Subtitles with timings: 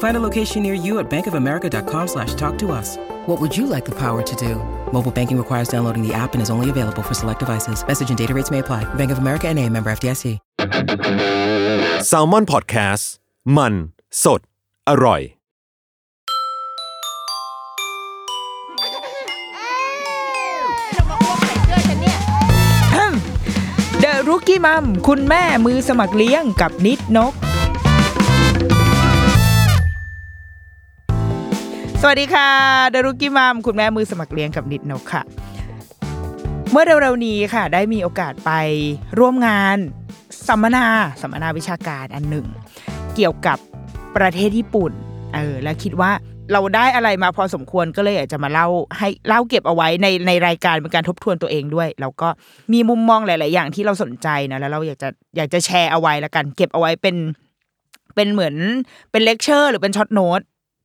[0.00, 2.98] Find a location near you at bankofamerica.com slash talk to us.
[3.26, 4.56] What would you like the power to do?
[4.92, 7.86] Mobile banking requires downloading the app and is only available for select devices.
[7.86, 8.82] Message and data rates may apply.
[8.94, 10.38] Bank of America and a member FDIC.
[12.10, 13.04] s a l ม o n PODCAST
[13.56, 13.74] มัน
[14.24, 14.40] สด
[14.88, 15.20] อร่อย
[24.00, 27.34] เดอะรุกี้มัมคุณแม่มือสมัครเลี้ยงกับนิดนก
[32.02, 32.48] สวัสดีค่ะ
[32.94, 35.22] ดอะรุกี้มัมคุณแม่มือสมัครเลี้ยงกับนิดนกค่ะ
[36.70, 38.50] เมื่อเร็วๆนี้ค่ะ ได้มีโอกาสไป
[39.18, 39.76] ร่วมงาน
[40.48, 40.86] สัมมนา
[41.22, 42.46] สัมมนาวิชาการอันหนึ่ง
[43.14, 43.58] เกี่ยวกับ
[44.16, 44.92] ประเทศญี่ปุ่น
[45.34, 46.10] เออและคิดว่า
[46.52, 48.66] เราได้อะไรมาพอสมควรก็เลยอยากจะมาเล่า
[48.98, 52.28] ให้เล่าเก็บเอาไว้ในในรายการเป็นการทบทวนตัวเองด้วย แล้วก็
[52.72, 57.16] มีมุมมองหลาย ๆ อย่างที่เราสนใจนะแล้วเราอยากจะอยากจะแชร์เอาไว้ล้วกัน เก็บเอาไว้เป็น
[58.14, 58.54] เป็นเหมือน
[59.10, 60.40] เป็นเลคเชอร์หรือเป็น short note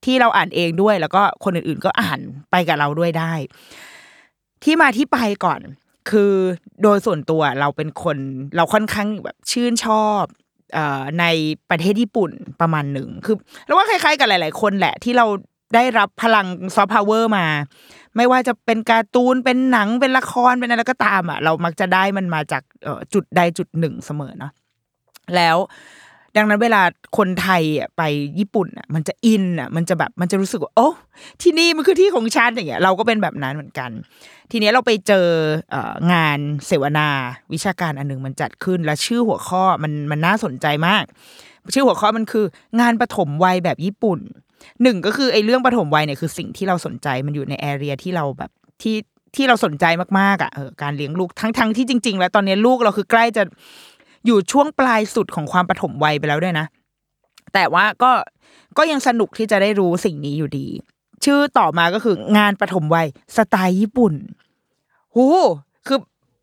[0.06, 2.20] ที่เราอ่านเองด้วย แล้วก็คนอื่นๆก็อ่าน
[2.52, 3.34] ไปกับเราด้วยได้
[4.64, 5.62] ที่มาที่ไปก่อน
[6.10, 6.34] คือ
[6.84, 8.18] โดยส่วนตัวเราเป็นคน
[8.56, 10.24] เราค่อนข้างแบบชื่นชอบ
[11.20, 11.26] ใน
[11.70, 15.26] ประเทศญี่ปุ่นประมาณหนึ่งคือแล้วว่าคล้ายๆ กับหลาย ๆ คนแหละที่เรา
[15.76, 17.46] ได้รับพลัง soft power มา
[18.16, 22.64] ไม่ว่าจะเป็นการ์ตูนเป็นหนังเป็นละครเป็นอะไรก็ตามอะเรามักจะได้มันมาจาก
[23.14, 24.52] จุดใดจุดหนึ่งเสมอเนาะ
[25.36, 25.58] แล้ว
[26.36, 26.82] ดังนั้นเวลา
[27.18, 28.02] คนไทยอะไป
[28.40, 30.90] ญี่ปุ่นอะมันจะอินอะมันจะแบบมันจะรู้สึกว่าโอ้
[31.42, 33.92] ที่นี่มันคือที่ของฉันอย่างเงี้ยเราก็เป็นแบบนั้นเหมือนกัน
[34.52, 35.28] ทีเนี้ยเราไปเจอ
[36.14, 37.08] งานเสวนา
[37.54, 41.04] วิชาการอันหนึ่งมันจัดขึ้น และชื่อหัวข้อมันมันน่าสนใจมาก
[41.74, 42.46] ชื่อหัวข้อมันคือ
[42.80, 44.20] งานปฐมวัยแบบญี่ปุ่น
[44.82, 48.52] หนึ่งก็คือไอ้เรื่องปฐมวัยเนี่ยคือสิ่งที่เราสนใจมันอยู่ในแอเรียที่เราแบบ
[48.82, 48.98] ที่
[49.36, 49.86] ที่เราสนใจ
[50.20, 53.44] มากๆอะออการเลี้ยงลูกทั้งทั้งที่จริง ๆ แล้วตอนนี้ลูกเราคือใกล้จะ
[54.26, 56.66] อยู่ช่วงปลายสุดของความปฐมวัยไปแล้วด้วยนะ
[57.54, 58.12] แต่ว่าก็
[58.78, 60.68] ก็ยังสนุกที่จะได้รู้สิ่งนี้อยู่ดี
[61.26, 64.14] ชื่อต่อมาก็คืองานปฐมวัยสไตล์ญี่ปุ่น
[65.16, 65.26] หู
[65.88, 66.00] คือ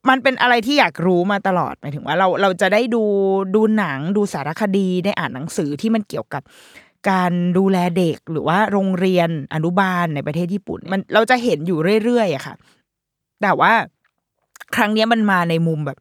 [0.08, 3.02] มันเป็นอะไรที่อยากรู้มาตลอดหมายถึงว่าเราเราจะได้ดู
[3.54, 6.42] ดูหนังดูสารคดีได้อ่านหนังสือที่มันเกี่ยวกับ
[7.10, 12.54] การดูแลเด็กหรือว่าโรงเรียนอนุบาลในประเทศญี่ปุ่น มันเราจะเห็นอยู่เรื่อยๆอะค่ะ
[13.42, 13.72] แต่ว่า
[14.76, 15.98] ครั้งนี้มันมาในมุมแบบ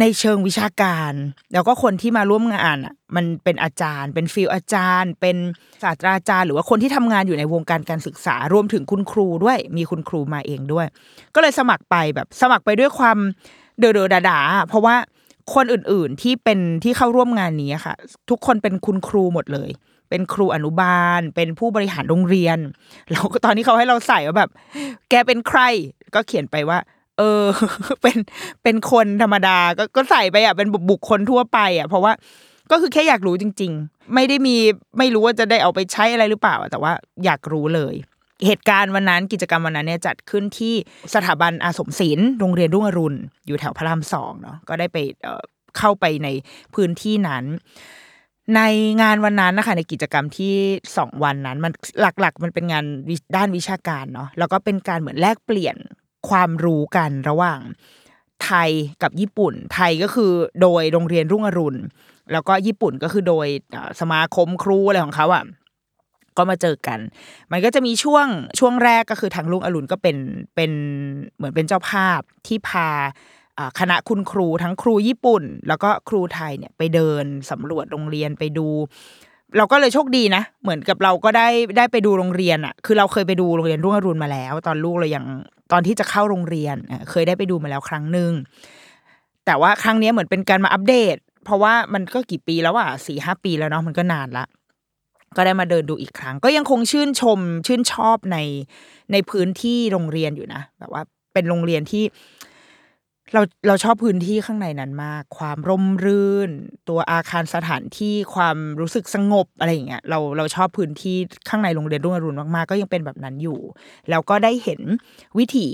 [0.00, 1.12] ในเชิงวิชาการ
[1.52, 5.36] แล้วก็คนที่มาร่วมงานอะมันเป็นอาจารย์ เป็น feel อาจารย์ เป็น
[5.82, 10.86] ศาสตราจารย์ หรือว่าคนที่ทำงานอยู่ในวงการการศึกษารวมถึงคุณครูด้วย มีคุณครูมาเองด้วย
[11.34, 13.18] ก็เลยสมัครไปแบบสมัครไปด้วยความ
[13.78, 14.96] เด๋อๆด๋าๆเพราะว่า
[15.54, 17.94] คนอื่นๆที่เป็นที่เข้าร่วมงานนี้ค่ะ
[18.30, 19.70] ทุกคนเป็นคุณครูหมดเลย
[20.10, 22.58] เป็นครูอนุบาล เป็นผู้บริหารโรงเรียน
[23.10, 24.50] แล้วตอนนี้เขาให้เราใส่ว่าแบบ
[25.10, 25.60] แกเป็นใคร
[26.14, 26.78] ก็เขียนไปว่า
[27.18, 27.44] เออ
[28.02, 28.18] เป็น
[28.62, 32.12] เป็นคนธรรมดาก็ก็ใส่ไปอะเป็นบุคคลทั่วไป อะ เพราะว่า
[32.70, 34.56] ก็คือแค่อยากรู้จริง ๆ ไม่ได้มี
[34.98, 36.92] ไม่รู้ว่าจะได้เอาไปใช้อะไรหรือเปล่า แต่ว่า
[37.24, 37.94] อยากรู้เลย
[38.46, 40.74] เหตุการณ์วันนั้นกิจกรรมวันนั้นเนี่ยจัดขึ้นที่
[41.14, 44.98] สถาบันอาสมศิลป์โรงเรียนรุ่งอรุณ อยู่แถวพระรามสองเนาะก็ได้ไป
[45.78, 46.28] เข้าไปใน
[46.74, 47.44] พื้นที่นั้น
[48.56, 48.60] ใน
[49.02, 50.54] งานวันนั้นนะคะในกิจกรรมที่
[50.96, 52.84] สองวันนั้น มันหลักๆ มันเป็นงาน
[53.36, 55.76] ด้านวิชาการเนาะแล้วก็เป็นการเหมือนแลกเปลี่ยน
[56.28, 57.60] ความรู้กันระหว่าง
[58.44, 58.70] ไทย
[59.02, 60.32] กับญี่ปุ่น ไทยก็คือ
[60.62, 61.80] โดยโรงเรียนรุ่งอรุณ
[62.32, 63.46] แล้วก็ญี่ปุ่นก็คือโดย
[64.00, 65.44] สมาคมครูอะไรของเขาอะ
[66.36, 66.98] ก็มาเจอกัน
[67.52, 68.26] มันก็จะมีช่วง
[68.58, 70.16] ช่วงแรกก็คือทางลุงอรุณก็เป็น
[70.54, 70.70] เป็น
[71.36, 72.88] เหมือนเป็นเจ้าภาพที่พา
[73.80, 78.68] คณะคุณครูทั้งครูญี่ปุ่น แล้วก็ครูไทยเนี่ยไปเดินสำรวจโรงเรียนไปดู
[79.56, 85.24] เราก็เลยโชคดีนะ เหมือนกับเราก็ได้ได้ไปดูโรงเรียนอะ คือเราเคยไปดูโรงเรียนรุ่งอรุณมาแล้ว ตอนลูกเรายัง
[85.72, 86.76] ตอนที่จะเข้าโรงเรียน
[87.10, 88.32] เคยได้ไปดูมาแล้วครั้งหนึ่ง
[89.46, 94.44] แต่ว่าครั้งนี้เหมือนเป็นการมาอัปเดต เพราะว่ามันก็กี่ปีแล้วอะสี่ห้าปีแล้วเนาะมันก็นานละ
[95.36, 98.38] ก็ได้มาเดินดูอีกครั้ง ก็ยังคงชื่นชมชื่นชอบใน
[99.12, 101.02] ในพื้นที่โรงเรียนอยู่นะแบบว่า
[101.32, 102.04] เป็นโรงเรียนที่
[103.34, 106.50] เราเราชอบพื้นที่ข้างในนั้นมาก ความร่มรื่น
[106.88, 111.16] ตัวอาคารสถานที่ความรู้สึกสงบอะไรอย่างเงี้ยเราเราชอบพื้นที่
[111.48, 113.58] ข้างในโรงเรียนรุ่งอรุณมากๆ ก็ยังเป็นแบบนั้นอยู่
[114.10, 114.80] แล้วก็ได้เห็น
[115.38, 115.68] วิถี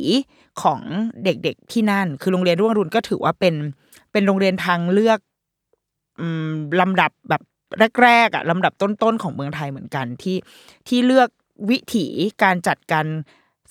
[0.62, 0.80] ของ
[1.24, 3.54] เด็กๆที่นั่น คือโรงเรียนรุ่งอรุณก็ถือว่าเป็น
[4.12, 5.18] เป็นโรงเรียนทางเลือก
[6.20, 6.50] อืม
[6.80, 7.42] ลำดับแบบ
[8.02, 10.36] แรกๆอะลำดับต้นๆของเมืองไทยเหมือนกันที่
[10.88, 11.28] ที่เลือก
[11.70, 12.06] วิถี
[12.42, 13.06] การจัดการ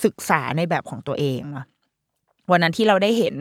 [0.04, 1.66] ศึกษาในแบบของตัวเองเนาะ
[2.52, 3.36] วันนั้นที่เราได้เห็น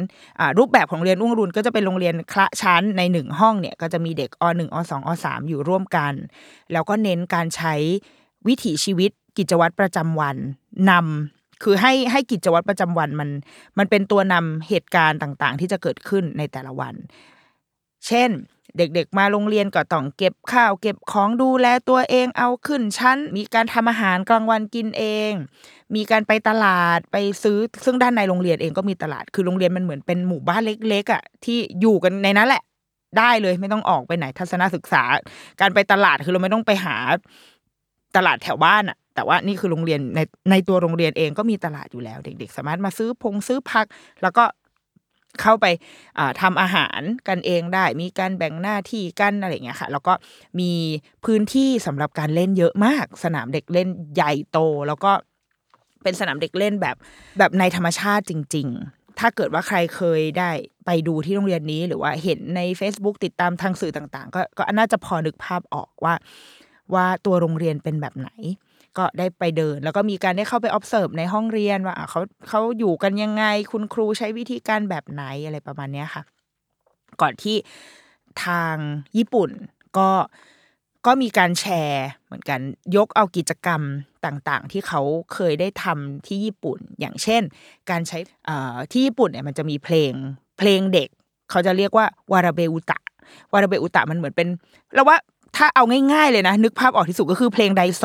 [0.59, 6.13] รูปแบบของเรียนรุ่งรุนก็จะเป็นโรงเรียนคละชั้นในหนึ่งห้องเนี่ยก็จะมีเด็กอหนึ่งอสองอสามอยู่ร่วมกัน
[6.73, 7.75] แล้วก็เน้นการใช้
[8.49, 10.37] วิถีชีวิตกิจวัตรประจำวัน
[10.91, 13.29] นำคือให้ให้กิจวัตรประจำวันมัน
[13.79, 16.95] มันเป็นตัวนำเหตุการณ์ต่างๆ ที่จะเกิดขึ้นในแต่ละวัน
[18.07, 18.31] เช่น
[18.77, 25.33] เด็กๆ มาโรงเรียนก็ต้องเก็บข้าวเก็บของดูแลตัวเองเอาขึ้นชั้น มีการทำอาหารกลางวันกินเอง
[25.95, 32.63] มีการไปตลาดไปซื้อ ซึ่งด้านในโรงเรียนเองก็มีตลาด คือโรงเรียนมันเหมือนเป็นหมู่บ้านเล็กๆอะที่อยู่กันในนั้นแหละ
[33.19, 35.03] ได้เลยไม่ต้องออกไปไหนทัศนศึกษา
[35.61, 36.97] การไปตลาดคือเราไม่ต้องไปหา
[38.17, 40.21] ตลาดแถวบ้านอะแต่ว่านี่คือโรงเรียนใน
[40.51, 43.87] ในตัวโรงเรียนเองก็มีตลาดอยู่แล้ว เด็ก ๆ สามารถมาซื้อพงซื้อผัก
[44.23, 44.45] แล้วก็
[45.43, 45.67] เข้าไป
[46.41, 50.13] ทำอาหารกันเองได้ มีการแบ่งหน้าที่กันอะไรเงี้ยค่ะ แล้วก็
[50.61, 50.73] มี
[51.25, 54.59] พื้นที่สำหรับการเล่นเยอะมาก สนามเด็กเล่นใหญ่โต
[54.89, 55.13] แล้วก็
[56.03, 56.97] เป็นสนามเด็กเล่นแบบ
[57.39, 60.51] แบบในธรรมชาติจริง ๆ ถ้าเกิดว่าใครเคยได้
[60.87, 66.15] ไปดูที่โรงเรียนนี้หรือว่าเห็นใน Facebook ติดตามทางสื่อต่าง ๆ ก็ก็น่าจะพอนึกภาพออกว่า
[66.95, 68.31] ว่าตัวโรงเรียนเป็นแบบไหน
[68.99, 76.23] ก็ได้ไปเดิน แล้วก็มีการได้เข้าไป observe ในห้องเรียนว่าเขาเขาอยู่กันยังไง คุณครูใช้วิธีการแบบไหนอะไรประมาณนี้ค่ะ
[77.21, 77.57] ก่อนที่
[78.45, 78.77] ทาง
[79.17, 79.51] ญี่ปุ่น
[79.99, 80.11] ก็
[81.07, 82.61] ก็มีการแชร์เหมือนกัน
[82.97, 83.83] ยกเอากิจกรรม
[84.27, 85.01] ต่างๆ ที่เขา
[85.35, 87.43] เคยได้ทำที่ญี่ปุ่น อย่างเช่น
[87.91, 88.19] การใช้
[88.93, 90.13] ที่ญี่ปุ่นเนี่ยมันจะมีเพลง
[90.59, 91.09] เพลงเด็ก
[91.51, 92.99] เขาจะเรียกว่าวาราเบอุตะ
[93.53, 94.49] วาราเบอุตะมันเหมือนเป็น
[94.95, 95.17] เราว่า
[95.57, 98.03] ถ้าเอาง่ายๆเลยนะ นึกภาพออกที่สุดก็คือเพลงไดโซ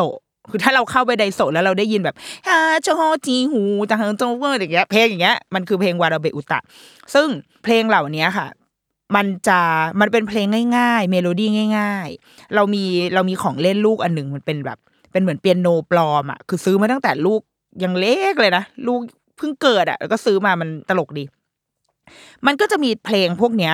[0.49, 2.15] คือถ้าเราเข้าไปไดโซแล้วเราได้ยินแบบ
[2.47, 6.59] ฮาโจฮจีหูจังเฮงจงเวอร์อย่างเงี้ยเพลงอย่างเงี้ยมันคือเพลงわらべうた
[7.13, 7.27] ซึ่ง
[7.63, 8.47] เพลงเหล่านี้ค่ะ
[9.15, 9.59] มันจะ
[9.99, 10.47] มันเป็นเพลง
[10.77, 12.83] ง่าย ๆ เมโลดี้ง่าย ๆ เรามี
[13.13, 14.77] เรามีของเล่นลูกอันหนึ่งมันเป็นแบบ
[15.11, 17.41] เป็นเหมือนเปียโนปลอมอะคือซื้อมาตั้งแต่ลูก
[17.83, 18.99] ยังเล็กเลยนะลูก
[19.37, 21.23] เพิ่งเกิดอะแล้วก็ซื้อมามันตลกดี
[22.45, 23.73] มันก็จะมีเพลงพวกเนี้ย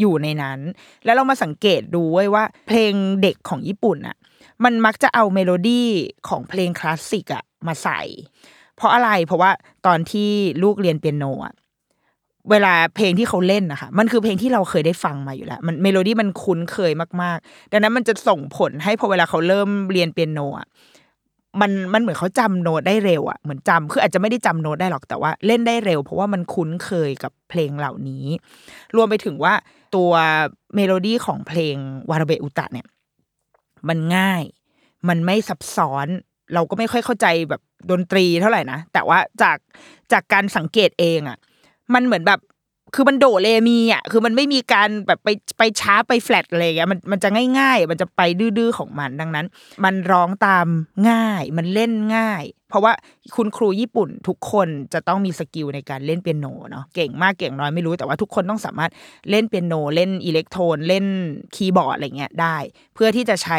[0.00, 0.58] อยู่ในนั้น
[1.04, 2.92] แล้วเรามาสังเกตดูไว้ว่า เพลง
[3.22, 4.16] เด็กของญี่ปุ่นอะ
[4.64, 5.88] มันมักจะเอาเมโลดี้
[6.28, 8.00] ของเพลงคลาสสิกอะมาใส่
[8.76, 9.50] เพราะอะไรเพราะว่า
[9.86, 10.30] ตอนที่
[10.62, 11.54] ลูกเรียนเปียโนอะ
[12.50, 16.92] เวลาเพลงที่เขาเล่นนะคะมันคือเพลงที่เราเคยได้ฟังมาอยู่แล้ว มันเมโลดี้มันคุ้นเคย
[17.22, 20.66] มากๆ ดังนั้นมันจะส่งผลให้พอเวลาเขาเริ่มเรียนเปียโนอะ
[21.60, 28.24] มันมันเหมือนเขาจำโน้ตได้เร็วอะเหมือนจำคืออาจจะไม่ได้จำโน้ตได้หรอกแต่ว่าเล่นได้เร็ว เพราะว่ามันคุ้นเคยกับเพลงเหล่านี้
[28.96, 29.54] รวมไปถึงว่า
[29.94, 30.10] ตัว
[30.74, 31.76] เมโลดี้ของเพลง
[32.10, 32.86] わらべうたเนี่ย
[33.88, 34.42] มันง่าย
[35.08, 36.08] มันไม่ซับซ้อน
[36.54, 39.58] เราก็ไม่ค่อยเข้าใจแบบดนตรีเท่าไหร่นะ แต่ว่าจาก
[40.12, 41.38] จากการสังเกตเองอะ
[41.94, 42.40] มันเหมือนแบบ
[42.94, 45.28] คือมันโดเรมีอะคือมันไม่มีการแบบไป
[45.58, 47.28] ไป sharp ไปแฟลตอะไรอย่างเงี้ยมันมันจะ
[47.58, 49.46] ง่าย ๆ มันจะไปดื้อๆของมันดังนั้น
[49.84, 50.66] มันร้องตาม
[51.10, 52.92] ง่าย มันเล่นง่าย เพราะว่า
[53.36, 58.90] คุณครูญี่ปุ่นทุกคนจะต้องมี skill ในการเล่นเปียโนเนาะเก่งมากเก่งน้อยไม่รู้แต่ว่าทุกคนต้องสามารถ
[59.30, 61.06] เล่นเปียโนเล่นอิเล็กโทนเล่น
[61.54, 62.56] คีย์บอร์ดอะไรเงี้ยได้
[62.94, 63.58] เพื่อที่จะใช้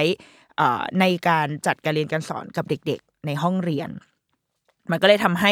[1.00, 3.90] ในการจัดการเรียนการสอนกับเด็ก ๆ ในห้องเรียน
[4.92, 5.52] มันก็เลยทำให้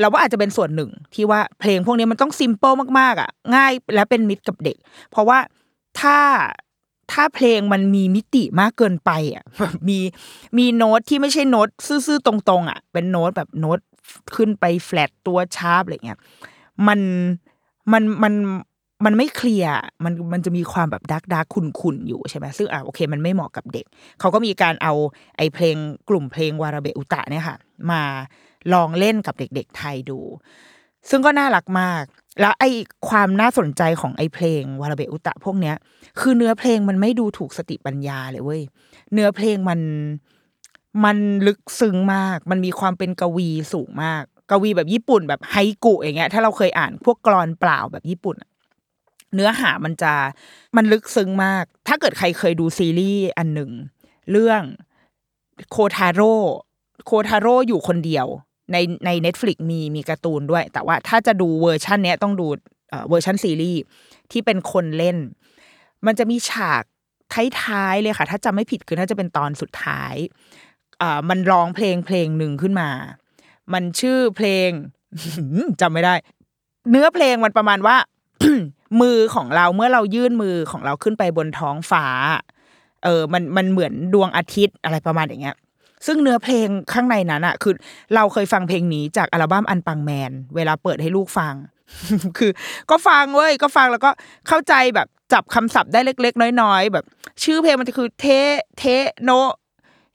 [0.00, 4.76] เราว่าอาจจะเป็นส่วนหนึ่งที่ว่าเพลงพวกนี้มันต้อง simple มากๆอะง่ายและเป็นมิตรกับเด็ก
[5.10, 5.38] เพราะว่า
[6.00, 6.18] ถ้า
[7.12, 9.44] ถ้าเพลงมันมีมิติมากเกินไปอะ
[9.88, 9.98] มี
[10.58, 11.68] มีโน้ตที่ไม่ใช่โน้ต
[12.06, 13.78] ซื่อๆตรงๆอะ เป็นโน้ตแบบโน้ต
[14.36, 16.18] ขึ้นไปแฟลตตัว sharp อะไรเงี้ย
[16.88, 17.00] มัน
[17.92, 18.34] มันมัน
[19.04, 19.72] มันไม่เคลียร์
[20.04, 23.86] มันมันจะมีความแบบดักดักขุนขุนอยู่ใช่ไหมซึ่งอะโอเค มันไม่เหมาะกับเด็ก
[24.20, 24.92] เขาก็มีการเอา
[25.36, 25.76] ไอ้เพลง
[26.08, 27.56] กลุ่มเพลงวาราเบอุตะเนี่ยค่ะ
[27.90, 28.02] มา
[28.72, 30.20] ลองเล่นกับเด็ก ๆ ไทยดู
[31.10, 32.04] ซึ่งก็น่ารักมาก
[32.40, 32.70] แล้วไอ้
[33.08, 35.76] ความน่าสนใจของไอ้เพลงวาราเบอุตะพวกเนี้ย
[36.20, 38.62] คือเนื้อเพลงมันไม่ดูถูกสติปัญญาเลยเว้ย
[39.12, 39.80] เนื้อเพลงมัน
[41.04, 41.16] มัน
[41.46, 48.36] ลึกซึ้งมาก มันมีความเป็นกวีสูงมาก กวีแบบญี่ปุ่นแบบไฮกุอย่างเงี้ย ถ้าเราเคยอ่านพวกกลอนเปล่าแบบญี่ปุ่น
[49.34, 50.12] เนื้อหามันจะ
[50.76, 53.70] มันลึกซึ้งมาก ถ้าเกิดใครเคยดูซีรีส์อันหนึ่ง
[54.30, 54.62] เรื่อง
[55.70, 56.34] โคทาโร่
[57.06, 58.26] โคทาโร่อยู่คนเดียว
[58.72, 58.76] ใน
[59.06, 62.46] ใน Netflix มีมีการ์ตูนด้วย แต่ว่าถ้าจะดูเวอร์ชันเนี้ยต้องดู
[63.08, 63.80] เวอร์ชันซีรีส์
[64.30, 65.16] ที่เป็นคนเล่น
[66.06, 66.82] มันจะมีฉาก
[67.62, 70.14] ท้ายๆเลยค่ะ ถ้าจำไม่ผิดคือน่าจะเป็นตอนสุดท้าย
[71.28, 72.90] มันร้องเพลงเพลงหนึ่งขึ้นมา
[73.72, 74.68] มันชื่อเพลง
[75.80, 76.14] จำไม่ได้
[76.90, 77.96] เนื้อเพลงมันประมาณว่า
[79.00, 82.06] มือของเราเมื่อเรายื่นมือของเราขึ้นไปบนท้องฟ้า
[83.04, 85.56] เออ มันมันเหมือนดวงอาทิตย์อะไรประมาณอย่างเงี้ย
[86.06, 87.74] ซึ่งเนื้อเพลงข้างในนั้นอะคือ
[88.14, 91.54] เราเคยฟังเพลงนี้จากอัลบั้มอันปังแมน เวลาเปิดให้ลูกฟัง
[92.38, 92.50] คือ
[92.90, 94.10] ก็ฟังเว้ยก็ฟังแล้วก็
[94.48, 97.04] เข้าใจแบบจับคำศัพท์ได้เล็ก ๆ น้อยๆ แบบ
[97.42, 98.26] ชื่อเพลงมันจะคือเท
[98.78, 98.84] เท
[99.22, 99.30] โน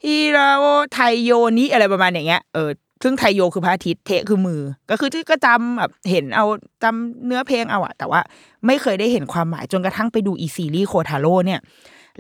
[0.05, 2.69] ฮิราโอไทโยนิอะไรประมาณอย่างเงี้ยเออ
[3.03, 6.45] ซึ่งไทโยคือพระอาทิตย์เทคือมือ ก็คือที่ก็จำแบบเห็นเอา
[6.83, 8.21] จำเนื้อเพลงเอาอะแต่ว่า
[8.65, 11.59] ไม่เคยได้เห็นความหมายจนกระทั่งไปดูอีซีรีส์โคทาโร่เนี่ย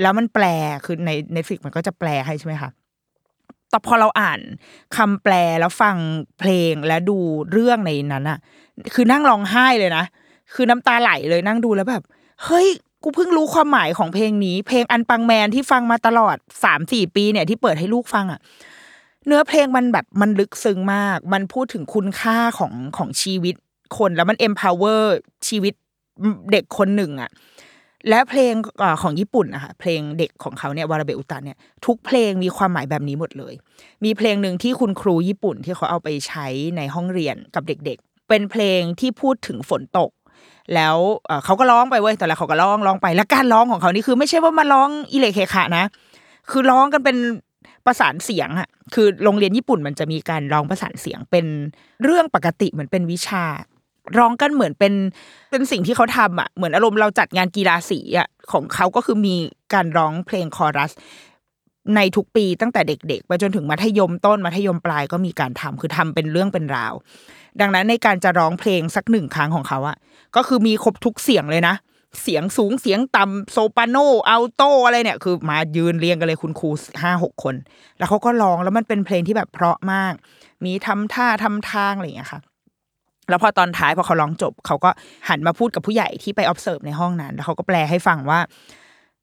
[0.01, 0.45] แล้วมันแปล
[0.85, 2.69] คือใน Netflix มันก็จะแปลให้ใช่ไหมคะ
[3.69, 4.39] แต่พอเราอ่าน
[4.97, 5.95] คำแปลแล้วฟัง
[6.39, 7.17] เพลงและดู
[7.51, 8.39] เรื่องในนั้นอะ
[8.93, 10.05] คือนั่งร้องไห้เลยนะ
[10.53, 12.03] คือน้ำตาไหลเลยนั่งดูแล้วแบบ
[12.43, 12.67] เฮ้ย
[13.03, 18.39] กูเพิ่งรู้ความหมายของเพลงนี้ เพลงอันปังแมนที่ฟังมาตลอดสามสี่ปีเนี่ยที่เปิดให้ลูกฟังอะ
[19.25, 23.55] เนื้อเพลงมันแบบมันลึกซึ้งมาก มันพูดถึงคุณค่าของของชีวิต
[23.97, 25.01] คนแล้วมัน empower
[25.47, 25.73] ชีวิต
[26.51, 27.29] เด็กคนหนึ่งอะ
[28.09, 28.53] และเพลง
[29.01, 33.53] ของญี่ปุ่นนะคะเพลงเด็กของเขาเนี่ยวาราเบอุตันเนี่ยทุกเพลงมีความหมายแบบนี้หมดเลย
[34.05, 36.47] มีเพลงหนึ่งที่คุณครูญี่ปุ่นที่เขาเอาไปใช้
[36.77, 40.11] ในห้องเรียนกับเด็กๆ เป็นเพลงที่พูดถึงฝนตก
[40.75, 40.97] แล้ว
[41.45, 45.83] เขาก็ร้องไปเว้ยแต่ละเขาก็ร้องร้องไปแล้วการร้องของเขานี่คือไม่ใช่ว่ามาร้องอิเลเคขะนะ
[46.49, 47.17] คือร้องกันเป็น
[47.85, 51.45] ประสานเสียงอะคือโรงเรียนญี่ปุ่นมันจะมีการร้องประสานเสียงเป็น
[52.03, 53.45] เรื่องปกติเหมือนเป็นวิชา
[54.17, 54.93] ร้องกันเหมือนเป็น
[55.51, 59.35] เป็นสิ่งที่เขาทำอะเหมือนอารมณ์เราจัดงานกีฬาสีอะของเขาก็คือมี
[59.73, 60.91] การร้องเพลงคอรัส
[61.95, 66.93] ในทุกปีตั้งแต่เด็กๆ ไปจนถึงมัธยมต้นมัธยมปลายก็มีการทำคือทำเป็นเรื่องเป็นราว
[67.61, 69.97] ดังนั้นในการจะร้องเพลงสักหนึ่งครั้งของเขาอะ
[70.35, 71.75] ก็คือมีครบทุกเสียงเลยนะ
[72.21, 73.97] เสียงสูงเสียงต่ำโซปราโน
[74.29, 76.69] อัลโตอะไรเนี่ย คือมายืนเรียงกันเลยคุณครู
[77.01, 77.55] ห้าหกคน
[77.97, 80.13] แล้วเขาก็ร้องแล้วมันเป็นเพลงที่แบบเพราะมาก
[80.65, 82.41] มีทำท่าทำทางอะไรอย่างเงี้ยค่ะ
[83.29, 84.89] แล้วพอตอนท้ายพอเขาร้องจบ เขาก็
[85.29, 88.39] หันมาพูดกับผู้ใหญ่ที่ไป observe ในห้องนั้น แล้วเขาก็แปลให้ฟังว่า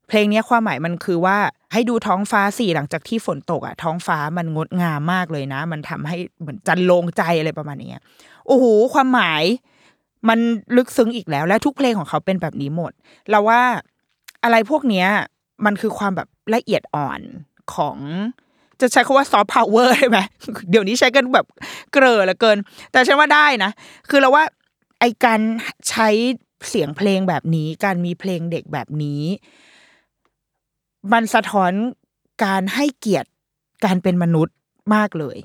[0.09, 1.37] เพลงนี้ความหมายมันคือว่า
[1.73, 8.01] ให้ดูท้องฟ้าสิหลังจากที่ฝนตกอะท้องฟ้ามันงดงามมากเลยนะ มันทำให้เหมือนจันโลงใจอะไรประมาณนี้
[8.47, 9.43] โอ้โหความหมาย
[10.29, 10.39] มัน
[10.77, 12.93] ลึกซึ้งอีกแล้ว และทุกเพลงของเขาเป็นแบบนี้หมด
[13.31, 13.63] เราว่า
[14.45, 15.09] อะไรพวกเนี้ย
[15.65, 17.21] มันคือความแบบละเอียดอ่อน
[17.75, 17.97] ของ
[18.81, 20.19] จะใช้คาว่าซอฟต์พาวเวอร์ใช่ไหม
[20.71, 21.47] เดี๋ยวนี้ใช้กันแบบ
[21.93, 22.59] เกลอเหลือเกิน
[22.93, 23.71] แต่ฉันว่าได้นะ
[24.11, 24.45] คือเราว่า
[25.01, 25.41] ไอการ
[25.89, 26.09] ใช้
[26.69, 29.23] เสียงเพลงแบบนี้ การมีเพลงเด็กแบบนี้
[31.13, 31.73] มันสะท้อน
[32.45, 33.29] การให้เกียรติ
[33.85, 34.57] การเป็นมนุษย์
[34.95, 35.37] มากเลย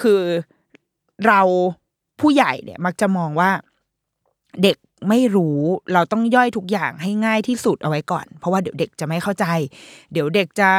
[0.00, 0.20] คือ
[1.26, 1.40] เรา
[2.20, 3.50] ผู้ใหญ่เนี่ยมักจะมองว่า
[4.62, 4.76] เด็ก
[5.08, 5.58] ไม่รู้
[5.92, 9.46] เราต้องย่อยทุกอย่างให้ง่ายที่สุดเอาไว้ก่อน เพราะว่าเดี๋ยวเด็กจะไม่เข้าใจ
[10.12, 10.70] เดี๋ยวเด็กจะ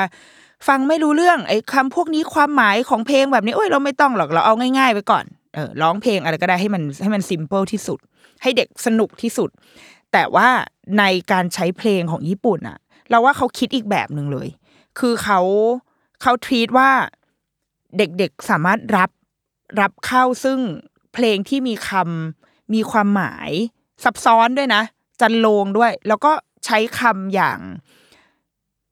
[0.68, 8.00] ฟังไม่รู้เรื่องไอ้คำพวกนี้ความหมายของเพลงแบบนี้โอ้ยเราไม่ต้องหรอกเราเอาง่ายๆไว้ก่อนเออร้องเพลงอะไรก็ได้ให้มันให้มันซิมเ l ิลที่สุด
[8.42, 9.50] ให้เด็กสนุกที่สุด
[10.14, 10.50] แต่ว่า
[11.00, 12.78] ในการใช้เพลงของญี่ปุ่นอะ
[13.10, 14.48] เราว่าเขาคิดอีกแบบหนึ่งเลย
[15.00, 15.40] คือเขา
[16.22, 16.90] เขาทีตว่า
[17.98, 19.10] เด็กๆสามารถรับ
[19.82, 20.60] รับเข้าซึ่ง
[21.14, 23.50] เพลงที่มีคำมีความหมาย
[24.04, 24.82] ซับซ้อนด้วยนะ
[25.22, 26.32] จันโลงด้วย แล้วก็
[26.66, 27.60] ใช้คำอย่าง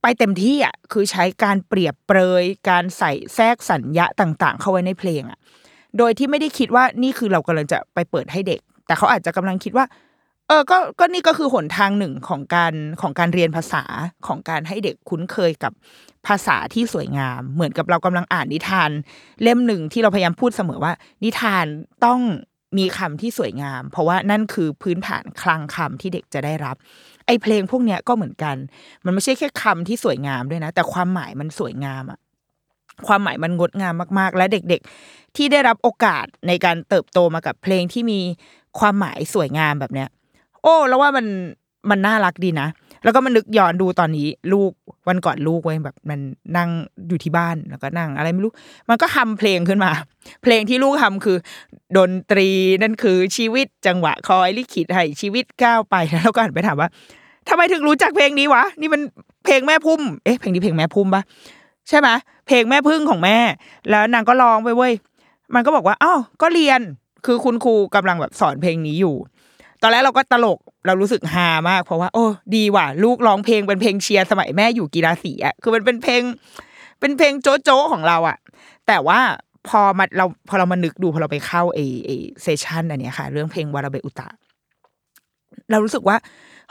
[0.07, 5.39] ไปเต็มที่อะคือใช้การเปรียบเปรย การใส่แทรกสัญญาต่างๆ เข้าไว้ในเพลงอะ
[5.97, 9.85] โดยที่ไม่ได้คิดว่านี่คือเรากำลังจะไปเปิดให้เด็ก แต่เขาอาจจะกำลังคิดว่า
[10.47, 13.83] เออก็ก็นี่ก็คือหนทางหนึ่งของการของการเรียนภาษา
[14.27, 15.73] ของการให้เด็กคุ้นเคยกับ
[16.27, 18.89] ภาษาที่สวยงาม เหมือนกับเรากำลังอ่านนิทาน
[19.43, 20.93] เล่มหนึ่งที่เราพยายามพูดเสมอว่า
[21.23, 21.65] นิทาน
[22.05, 22.19] ต้อง
[22.77, 26.75] มีคำที่สวยงาม เพราะว่านั่นคือพื้นฐานคลังคำที่เด็กจะได้รับ
[27.25, 28.55] ไอ้เพลงพวกเนี้ยก็เหมือนกัน
[29.05, 32.19] มันไม่ใช่แค่คำที่สวยงามด้วยนะ แต่ความหมายมันสวยงามอะ
[33.07, 38.19] ความหมายมันงดงามมาก ๆ และเด็กๆ ที่ได้รับโอกาสในการเติบโตมากับเพลงที่มี
[38.79, 40.09] ความหมายสวยงามแบบเนี้ย
[40.63, 41.25] โอ้ แล้วว่ามัน
[41.89, 42.67] มันน่ารักดีนะ
[43.05, 44.71] แล้วก็มันนึกย้อนดูตอนนี้ ลูก
[45.07, 46.19] วันก่อนลูกไว้ยแบบมัน
[46.57, 46.69] นั่ง
[47.07, 48.53] อยู่ที่บ้านแล้วก็นั่งอะไรไม่รู้
[48.89, 49.91] มันก็ทำเพลงขึ้นมา
[50.43, 51.37] เพลงที่ลูกทำคือ
[51.97, 52.49] ดนตรี
[52.81, 56.89] นั่นคือชีวิตจังหวะคอยลิขิตให้ชีวิตก้าวไปแล้วก็หันไปถามว่า
[57.49, 59.01] ทำไมถึงรู้จักเพลงนี้วะนี่มัน
[59.45, 61.23] เพลงแม่พุ่มเอ๊ะเพลงนี้เพลงแม่พุ่มปะ
[61.89, 62.09] ใช่ไหม
[62.47, 63.37] เพลงแม่พึ่งของแม่
[63.89, 64.93] แล้วนางก็ร้องไปเว้ย
[65.55, 66.81] มันก็บอกว่าอ้าวก็เรียน
[67.25, 69.15] คือคุณครูกำลังแบบสอนเพลงนี้อยู่
[69.85, 72.25] ตอนแรกเราก็ตลกเรารู้สึกฮามาก เพราะว่า โอ้
[72.55, 76.21] ดีว่ะ ลูกร้องเพลงเป็นเพลงเชียร์สมัยแม่อยู่กีฬาสีอะคือมันเป็นเพลง
[76.99, 78.37] เป็นเพลงโจ๊ะโจ๊ะของเราอะ
[78.87, 79.19] แต่ว่า
[79.67, 82.11] พอมาเราพอเรามานึกดูพอเราไปเข้าเอเอ
[82.41, 84.27] session อันเนี้ยค่ะ เรื่องเพลงわらべうた
[85.71, 86.17] เรารู้สึกว่า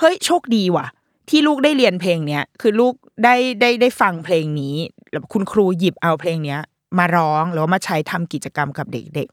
[0.01, 0.87] เฮ้ยโชคดีว่ะ
[1.31, 2.95] ที่ลูกได้เรียนเพลงเนี้ยคือลูก
[3.25, 4.77] ได้ได้ได้ฟังเพลงนี้
[5.11, 6.61] แล้วคุณครูหยิบเอาเพลงเนี้ย
[6.99, 9.29] มาร้องหรือว่ามาใช้ทำกิจกรรมกับเด็ก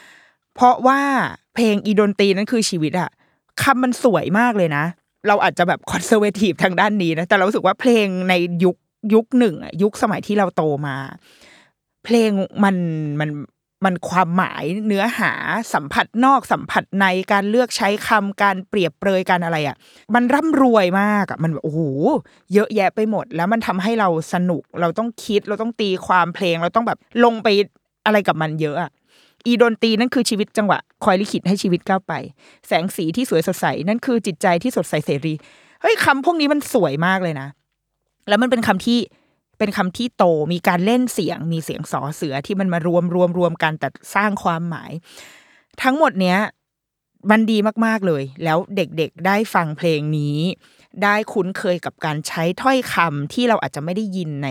[0.00, 1.00] ๆเพราะว่า
[1.54, 3.10] เพลงอีดนตรีนั่นคือชีวิตอะ
[3.62, 4.84] คำมันสวยมากเลยนะ
[5.28, 8.76] เราอาจจะแบบคอนเซอร์เวทีฟทางด้านนี้นะแต่เราสึกว่าเพลงในยุค
[9.14, 10.96] ยุคหนึ่งยุคสมัยที่เราโตมา
[12.04, 12.30] เพลง
[12.64, 12.76] มัน
[13.20, 13.30] มัน
[13.84, 15.32] มันความหมายเนื้อหา
[15.74, 19.76] สัมผัสนอกสัมผัสในการเลือกใช้คำการเปรียบเปรยการอะไรอะ
[20.14, 21.80] มันร่ำรวยมากอะมันแบบโอ้โห
[22.54, 27.48] เยอะแยะไปหมด แล้วมันทำให้เราสนุก เราต้องคิดเราต้องตีความเพลง เราต้องแบบลงไป
[28.06, 28.90] อะไรกับมันเยอะอะ
[29.46, 32.12] อีดนตีนั่นคือชีวิตจังหวะ คอยลิขิตให้ชีวิตก้าวไป
[32.68, 35.34] แสงสีที่สวยสดใส นั่นคือจิตใจที่สดใสเสรี
[35.80, 37.48] เฮ้ยคำพวกนี้มันสวยมากเลยนะ
[38.28, 38.98] แล้วมันเป็นคำที่
[39.58, 44.92] เป็นคำที่โตมีการเล่นเสียง มีเสียงสอเสือที่มันมารวมรวมรวมกันแต่สร้างความหมาย
[45.82, 46.38] ทั้งหมดเนี้ย
[47.30, 50.38] มันดีมากๆเลย แล้วเด็กๆได้ฟังเพลงนี้
[51.02, 54.48] ได้คุ้นเคยกับการใช้ถ้อยคำที่เราอาจจะไม่ได้ยินใน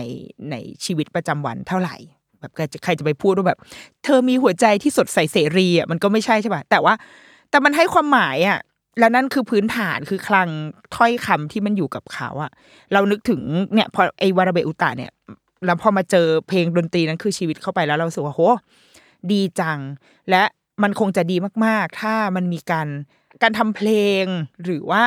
[0.50, 0.54] ใน
[0.84, 1.96] ชีวิตประจำวันเท่าไหร่
[2.42, 3.58] แบบใครจะไปพูดว่าแบบ
[4.04, 6.94] เธอมีหัวใจที่สดใสเสรีอะมันก็ไม่ใช่ใช่ป่ะแต่ว่า
[7.50, 8.58] แต่มันให้ความหมายอะ
[8.98, 10.48] และนั่นคือพื้นฐานคือคลัง
[10.96, 12.50] ถ้อยคำที่มันอยู่กับเขาอะ
[12.92, 13.40] เรานึกถึง
[13.74, 15.12] เนี่ยพอไอวาราเบอุตะเนี่ย
[15.66, 18.40] แล้วพอมาเจอเพลงดนตรีนั้นคือชีวิตเข้าไปแล้วเราสึกว่าโห
[19.30, 19.78] ดีจัง
[20.30, 20.42] และ
[20.82, 22.88] มันคงจะดีมากๆ ถ้ามันมีการ
[23.42, 23.90] การทำเพล
[24.22, 24.24] ง
[24.64, 25.04] หรือว่า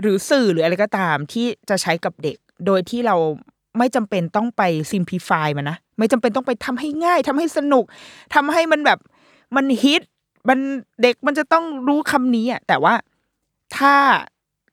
[0.00, 3.16] หรือสื่อหรืออะไรก็ตามที่จะใช้กับเด็ก โดยที่เรา
[3.78, 4.62] ไม่จำเป็นต้องไป
[4.92, 7.84] ซิมพลิฟายมันนะไม่จำเป็นต้องไปทำให้ง่ายทำให้สนุก
[8.34, 8.98] ทำให้มันแบบ
[9.56, 10.02] มันฮิต
[10.48, 10.58] มัน
[11.02, 12.94] เด็กมันจะต้องรู้คำนี้อะแต่ว่า
[13.76, 13.94] ถ้า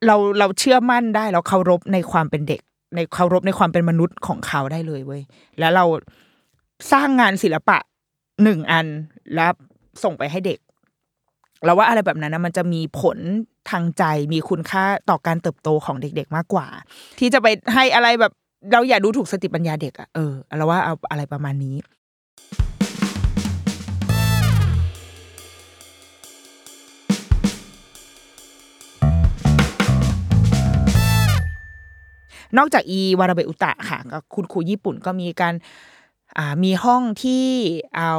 [0.05, 2.61] เราเราเชื่อมั่นได้เราเคารพในความเป็นเด็ก
[2.95, 5.21] ในเคารพในความเป็นมนุษย์ของเขาได้เลยเว้ย
[5.59, 5.85] แล้วเรา
[6.91, 7.77] สร้างงานศิลปะ
[8.43, 8.87] หนึ่งอัน
[9.35, 9.51] แล้ว
[10.03, 10.59] ส่งไปให้เด็ก
[11.65, 13.17] เราว่าอะไรแบบนั้นนะมันจะมีผล
[13.69, 14.03] ทางใจ
[14.33, 16.67] มีคุณค่าต่อการเติบโตของเด็ก ๆ มากกว่า
[17.19, 18.33] ที่จะไปให้อะไรแบบ
[18.69, 21.75] เราอย่าดูถูกสติปัญญาเด็กอะเออเราว่าเอาอะไรประมาณนี้
[32.57, 35.53] นอกจากอีวาราเบอุตะค่ะก็คุณครูญี่ปุ่นก็มีการ
[36.63, 37.45] มีห้องที่
[37.97, 38.13] เอา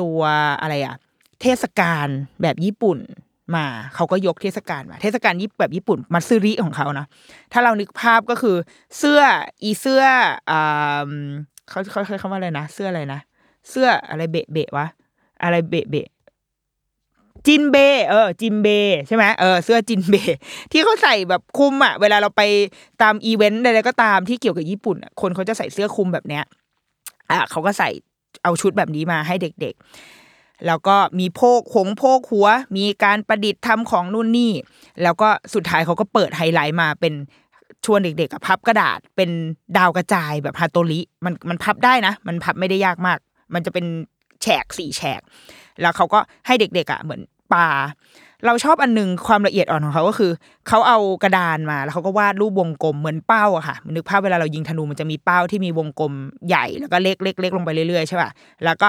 [0.00, 0.20] ตัว
[0.60, 0.96] อะไรอะ
[1.40, 2.06] เทศกาล
[2.42, 2.98] แบบญี่ปุ่น
[3.56, 7.06] มาเขาก็ยกเทศกาลมา เทศกาลญี่ปุ่นแบบญี่ปุ่นมัตสึริของเขานะ
[7.52, 8.56] ถ้าเรานึกภาพก็คือ
[8.98, 9.20] เสื้อ
[9.62, 10.02] อีเสื้อ
[10.50, 11.10] อ่า
[11.68, 13.20] เขาเขาเขาคำว่าอะไรนะเสื้ออะไรนะ
[13.70, 14.86] เสื้ออะไรเบะเบะวะ
[15.42, 16.08] อะไรเบะเบะ
[17.46, 17.76] จินเบ
[18.08, 18.68] เออจินเบ
[19.06, 20.14] ใช่ไหมเออเสื้อจินเบ
[20.72, 22.42] ที่เขาใส่แบบคลุมอะ เวลาเราไป
[23.02, 26.44] ตามอีเวนต์ใดๆก็ตามที่เกี่ยวกับญี่ปุ่น คนเขาจะใส่เสื้อคลุมแบบเนี้ย
[27.30, 27.88] อะเขาก็ใส่
[28.44, 29.84] เอาชุดแบบนี้มาให้เด็ก ๆ
[30.66, 34.52] แล้วก็มีโพกหงโพกหัว มีการประดิษฐ์ทำของนู่นนี่
[35.02, 37.14] แล้วก็สุดท้ายเขาก็เปิดไฮไลท์มาเป็น
[37.84, 39.30] ชวนเด็กๆกับพับกระดาษเป็น
[39.76, 43.18] ดาวกระจายแบบฮาโตริมันมันพับได้นะ มันพับไม่ได้ยากมาก
[43.54, 43.86] มันจะเป็น
[44.42, 45.20] แฉกสี่แฉก
[45.80, 47.20] แล้วเขาก็ให้เด็กๆอะเหมือน
[47.52, 47.66] ปลา
[48.46, 50.32] เราชอบอันหนึงความละเอียดอ่อนของเขาก็คือ
[50.68, 56.12] เขาเอากระดานมา แล้วเขาก็วาดรูปวงกลมเหมือนเป้าอะค่ะนึกภาพเวลาเรายิงธนูมันจะมีเป้าที่มีวงกลม
[56.48, 58.30] ใหญ่แล้วก็เล็กเล็กเล็กลงไปเรื่อยๆใช่ป่ะ
[58.64, 58.88] แล้วก็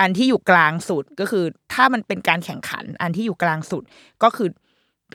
[0.00, 3.82] อันที่อยู่กลางสุดก็คือ ถ้ามันเป็นการแข่งขัน อันที่อยู่กลางสุด
[4.22, 4.48] ก็คือ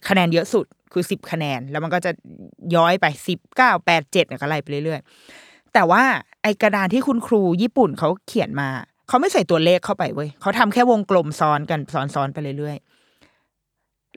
[0.10, 2.12] คะแนนเยอะสุดคือสิบคะแนน แล้วมันก็จะ
[2.75, 6.04] ย้อยไปสิบเก้าแปดเจ็ดก็ไล่ไปเรื่อยๆ แต่ว่า
[6.43, 8.69] ไอกระดานที่คุณครูญี่ปุ่นเขาเขียนมา
[9.08, 12.98] เขาไม่ใส่ตัวเลขเข้าไปเว้ยเขาทำแค่วงกลมซ้อนกันซ้อนๆไปเรื่อยๆ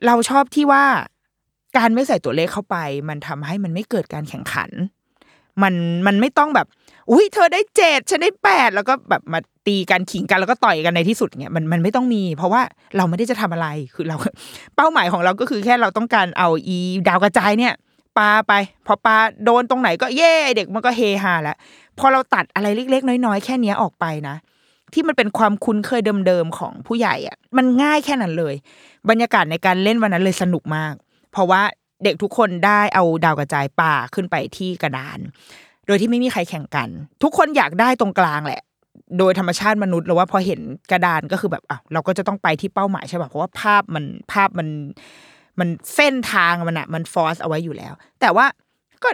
[0.05, 0.83] เราชอบที่ว่า
[1.77, 2.77] การไม่ใส่ตัวเลขเข้าไป
[3.09, 4.71] มันทำให้มันไม่เกิดการแข่งขัน
[5.61, 5.73] มัน
[6.07, 6.67] มันไม่ต้องแบบ
[7.11, 12.61] อุ้ยเธอได้เจ็ดฉันได้แปดแล้วก็แบบมาตีกันขิงกันแล้วก็ต่อยกันในที่สุดเนี่ยมันมันไม่ต้องมี เพราะว่า
[12.97, 14.17] เราไม่ได้จะทำอะไรคือเรา
[14.75, 17.73] เป้าหมายของเราก็คือแค่เราต้องการเอาอีดาวกระจายเนี่ย
[18.17, 18.53] ปาไป
[18.87, 21.57] พอปาโดนตรงไหนก็เย่เด็กมันก็เฮฮาแล้ว
[21.99, 24.35] พอเราตัดอะไรเล็ก ๆ น้อยๆ แค่เนี้ยออกไปนะ
[24.93, 28.55] ที่มันเป็นความคุ้นเคยเดิมๆของผู้ใหญ่อะมันง่ายแค่นั้นเลย
[29.09, 30.93] บรรยากาศในการเล่นวันนั้นเลยสนุกมาก
[31.31, 31.61] เพราะว่า
[32.03, 35.19] เด็กทุกคนได้เอาดาวกระจายป่าขึ้นไปที่กระดาน
[35.87, 36.89] โดยที่ไม่มีใครแข่งกัน
[37.23, 38.61] ทุกคนอยากได้ตรงกลางแหละ
[39.19, 40.59] โดยธรรมชาติมนุษย์เราว่าพอเห็น
[40.91, 44.67] กระดานก็คือแบบอะเราก็จะต้องไปที่เป้าหมายใช่ป่ะเพราะว่าภาพมันภาพมัน
[45.59, 48.45] มันเส้นทางมันอะมันฟอร์สเอาไว้อยู่แล้ว แต่ว่า
[49.03, 49.09] ก็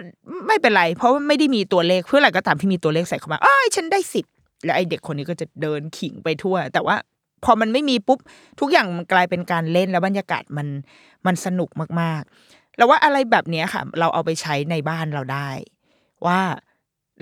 [0.46, 4.26] ไม่เป็นไร เพราะว่าไม่ได้มีตัวเลขเพื่ออะไรก็ตามที่มีตัวเลขใส่เข้ามาอ้อยฉันได้สิบ
[4.64, 6.96] แล้วไอเด็กคนนี้ก็จะเดินขิงไปทั่ว แต่ว่า
[7.44, 8.18] พอมันไม่มีปุ๊บ
[8.60, 10.68] ทุกอย่างมันกลายเป็นการเล่นแล้วบรรยากาศมัน
[11.26, 11.68] มันสนุก
[12.00, 15.48] มากๆแล้วว่าอะไรแบบนี้ค่ะ เราเอาไปใช้ในบ้านเราได้
[16.26, 16.40] ว่า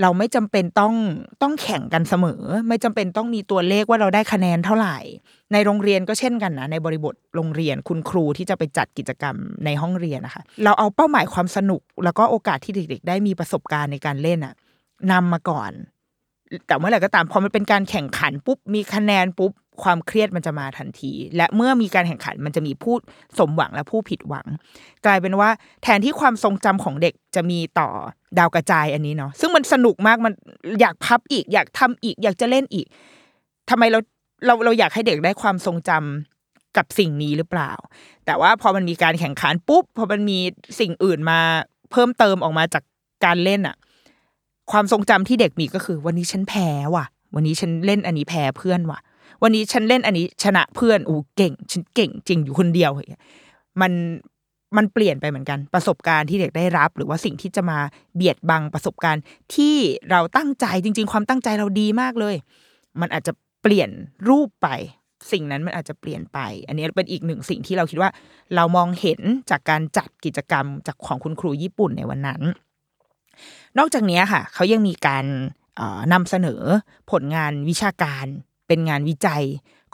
[0.03, 0.95] เราไม่จำเป็นต้อง
[1.43, 4.99] ต้องแข่งกันเสมอ ไม่จำเป็นต้องมีตัวเลขว่าเราได้คะแนนเท่าไหร่
[5.53, 14.55] ในโรงเรียนก็เช่นกันนะในบริบทโรงเรียนคุณครูที่จะไปจัดกิจกรรมในห้องเรียนนะคะเราเอาเป้าหมายความสนุก แล้วก็โอกาสที่เด็ก ๆ ได้มีประสบการณ์ในการเล่นอะ
[15.13, 15.73] นำมาก่อน
[16.67, 22.95] แต่เมื่อไหร่ก็ตามพอมันเป็นการแข่งขันปุ๊บมีคะแนนปุ๊บ ความเครียดมันจะมาทันที และเมื่อมีการแข่งขันมันจะมีผู้
[23.39, 24.47] สมหวังและผู้ผิดหวัง
[25.07, 25.51] กลายเป็นว่า
[25.83, 27.89] แทนที่ความทรงจำของเด็กจะมีต่อ
[28.39, 30.33] ดาวกระจายอันนี้เนาะซึ่งมันสนุกมากมัน
[30.81, 32.87] อยากพับอีก อยากทำอีก อยากจะเล่นอีก
[33.71, 33.99] ทำไมเรา
[34.47, 37.73] เราเราอยากให้เด็กได้ความทรงจำกับสิ่งนี้หรือเปล่า
[38.27, 40.39] แต่ว่าพอมันมีการแข่งขันปุ๊บพอมันมี
[40.81, 41.41] สิ่งอื่นมา
[41.93, 42.83] เพิ่มเติมออกมาจาก
[43.25, 43.77] การเล่นอะ
[44.73, 48.99] ความทรงจำที่เด็กมีก็คือ วันนี้ฉันแพ้ว่ะ วันนี้ฉันเล่นอันนี้แพ้เพื่อนว่ะ
[49.43, 53.23] วันนี้ฉันเล่นอันนี้ชนะเพื่อนอู้เก่ง ฉันเก่งจริงอยู่คนเดียวเงี้ย
[53.81, 53.93] มัน
[54.77, 57.79] มันเปลี่ยนไปเหมือนกันประสบการณ์ที่เด็กได้รับ หรือว่าสิ่งที่จะมา
[58.15, 59.23] เบียดบังประสบการณ์
[59.55, 59.77] ที่
[60.11, 62.35] เราตั้งใจจริง ๆ ความตั้งใจเราดีมากเลย
[63.01, 63.91] มันอาจจะเปลี่ยน
[64.29, 64.69] รูปไป
[65.33, 68.11] สิ่งนั้นมันอาจจะเปลี่ยนไป อันนี้เป็นอีกหนึ่งสิ่งที่เราคิดว่า
[68.55, 69.21] เรามองเห็น
[69.51, 72.43] จากการจัดกิจกรรมจากของคุณครูญี่ปุ่นในวันนั้น
[73.79, 75.25] นอกจากนี้ค่ะ เขายังมีการ
[76.13, 76.63] นำเสนอ
[77.11, 78.27] ผลงานวิชาการ
[78.69, 79.45] เป็นงานวิจัย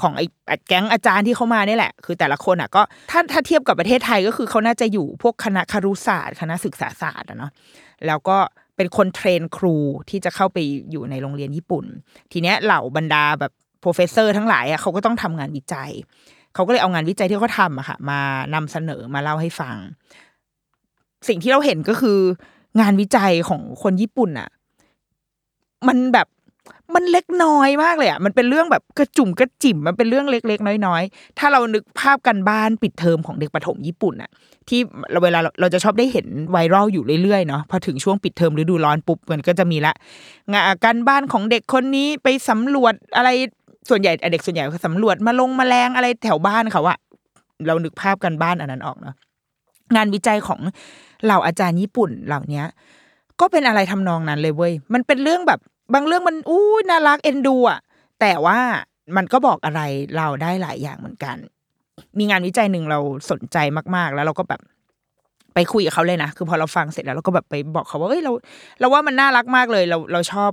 [0.02, 0.26] ของไอ้
[0.68, 7.50] แก๊งอาจารย์ที่เขามาเนี่ยแหละ คือแต่ละคนอะก็ถ้าถ้าเทียบกับประเทศไทยก็คือเขาน่าจะอยู่พวกคณะครุศาสตร์ คณะศึกษาศาสตร์อะเนาะ
[8.06, 8.36] แล้วก็
[8.76, 9.76] เป็นคน train ครู
[10.10, 10.58] ที่จะเข้าไป
[10.90, 11.84] อยู่ในโรงเรียนญี่ปุ่น
[12.32, 15.90] ทีเนี้ยเหล่าบรรดาแบบ professor ทั้งหลายอะเขาก็ต้องทำงานวิจัย
[16.54, 18.20] เขาก็เลยเอางานวิจัยที่เขาทำอะค่ะ มา
[18.54, 19.76] นำเสนอมาเล่าให้ฟัง
[21.28, 22.18] สิ่งที่เราเห็นก็คือ
[22.80, 24.48] งานวิจัยของคนญี่ปุ่นอะ
[25.88, 26.28] มันแบบ
[26.94, 34.30] มันเล็กน้อยมากเลยอะมันเป็นเรื่องแบบกระจุ๋มกระจิ๋มมันเป็นเรื่องเล็ก ๆ น้อยๆ ถ้าเรานึกภาพการบ้านปิดเทอมของเด็กประถมญี่ปุ่นอะ
[34.68, 39.94] ที่เราเวลาเราจะชอบได้เห็นไวรัลอยู่เรื่อยๆเนาะพอถึงช่วงปิดเทอมฤดูร้อนปุ๊บมันก็จะมีละ
[40.52, 43.30] งานการบ้านของเด็กคนนี้ไปสำรวจอะไร
[43.88, 46.98] ส่วนใหญ่เด็กส่วนใหญ่สำรวจมาลงแมลงอะไรแถวบ้านเขาอะ
[47.66, 49.14] เรานึกภาพกันบ้านอันนั้นออกเนาะ
[49.96, 50.60] งานวิจัยของ
[51.24, 52.66] เหล่าอาจารย์ญี่ปุ่นเหล่าเนี้ย
[53.40, 55.60] ก็เป็นอะไรทำนองนั้นเลยเว้ย มันเป็นเรื่องแบบ
[55.92, 57.80] บางเรื่องมันอู้น่ารักเอ็นดูอะ
[58.20, 58.58] แต่ว่า
[59.16, 59.80] มันก็บอกอะไร
[60.16, 61.36] เราได้หลายอย่างเหมือนกัน
[62.18, 62.98] มีงานวิจัยหนึ่งเรา
[63.30, 63.56] สนใจ
[63.96, 64.60] มาก ๆ แล้วเราก็แบบ
[65.54, 68.32] ไปคุยกับเขาเลยนะ คือพอเราฟังเสร็จแล้วเราก็แบบไปบอกเขาว่าเอ้ยเรา
[68.80, 70.50] เราว่ามันน่ารักมากเลย เราเราชอบ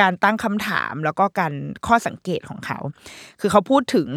[0.00, 1.52] การตั้งคำถามแล้วก็การ
[1.86, 2.78] ข้อสังเกตของเขา
[3.40, 4.08] คือเขาพูดถึง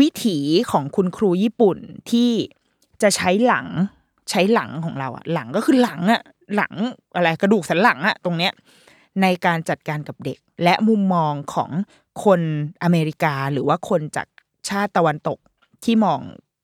[0.00, 0.38] วิถี
[0.70, 1.78] ของคุณครูญี่ปุ่น
[2.10, 2.30] ที่
[3.02, 3.66] จะใช้หลัง
[4.30, 6.22] ใช้หลังของเราอะหลังก็คือหลังอะ
[6.56, 6.72] หลัง
[7.14, 8.52] อะไรกระดูกสันหลังอะตรงเนี้ย
[9.22, 11.70] ในการจัดการกับเด็ก และมุมมองของ
[12.24, 12.40] คน
[12.82, 14.26] อเมริกาหรือว่าคนจาก
[14.68, 15.38] ชาติตะวันตก
[15.84, 16.20] ที่มอง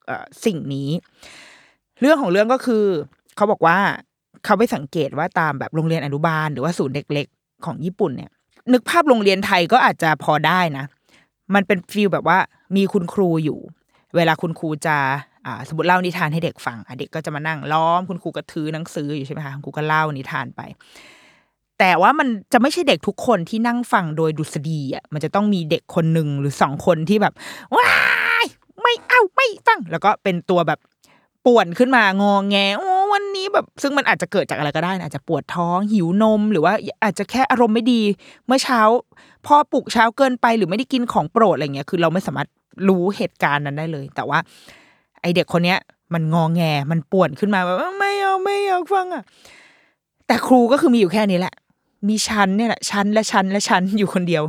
[0.09, 0.11] อ
[0.45, 0.89] สิ่งนี้
[2.01, 2.85] เรื่องของเรื่องก็คือ
[3.35, 3.77] เขาบอกว่า
[4.45, 7.27] เขาไปสังเกตว่าตามแบบโรงเรียนอนุบาล หรือว่าศูนย์เด็กเล็ก
[7.65, 8.31] ของญี่ปุ่นเนี่ย
[8.73, 10.85] นึกภาพโรงเรียนไทยก็อาจจะพอได้นะ
[11.55, 12.37] มันเป็นฟีลแบบว่า
[12.75, 13.59] มีคุณครูอยู่
[14.15, 14.97] เวลาคุณครูจะ
[15.67, 20.61] สมมติเล่านิทานให้เด็กฟังเด็กก็จะมานั่งล้อมคุณครูก็ถือหนังสืออยู่ใช่ไหมคะคุณครูก็เล่านิทานไป
[21.79, 27.33] แต่ว่ามันจะไม่ใช่เด็กทุกคนที่นั่งฟังโดยดุษฎีอะมันจะต้องมีเด็กคนหนึ่งหรือสองคนที่แบบ
[27.75, 27.91] ว้า
[28.43, 28.45] ย
[28.81, 30.79] ไม่เอาไม่ฟังแล้วก็เป็นตัวแบบ
[31.45, 38.01] ป่วนขึ้นมางอแงโอ้วันนี้แบบ ซึ่งมันอาจจะเกิดจากอะไรก็ได้นะอาจจะปวดท้องหิวนม หรือว่าอาจจะแค่อารมณ์ไม่ดี
[38.45, 38.81] เมื่อเช้า
[39.45, 42.49] พ่อปลุกเช้าเกินไปหรือไม่ได้กินของโปรดอะไรเงี้ยคือเราไม่สามารถ
[42.87, 44.39] รู้เหตุการณ์นั้นได้เลย แต่ว่า
[45.21, 45.79] ไอเด็กคนเนี้ย
[46.13, 46.61] มันงอแง
[46.91, 49.23] มันป่วนขึ้นมาแบบไม่เอาไม่เอาฟังอะ
[50.27, 51.53] แต่ครูก็คือมีอยู่แค่นี้แหละ
[52.07, 54.43] มีชั้นเนี่ยแหละชั้นและชั้นและชั้นอยู่คนเดียว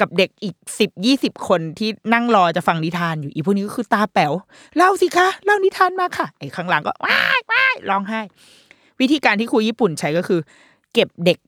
[0.00, 4.32] กับเด็กอีกสิบยี่สิบคนที่นั่งรอจะฟังนิทานอยู่อีพวกนี้ก็คือตาแป๋ว
[4.76, 8.20] เล่าสิคะเล่านิทานมาค่ะไอ้ข้างหลังก็ว้ายว้ายร้องไห้
[9.00, 10.40] วิธีการที่ครูญี่ปุ่นใช้ก็คือ
[10.94, 11.38] เก็บเด็ก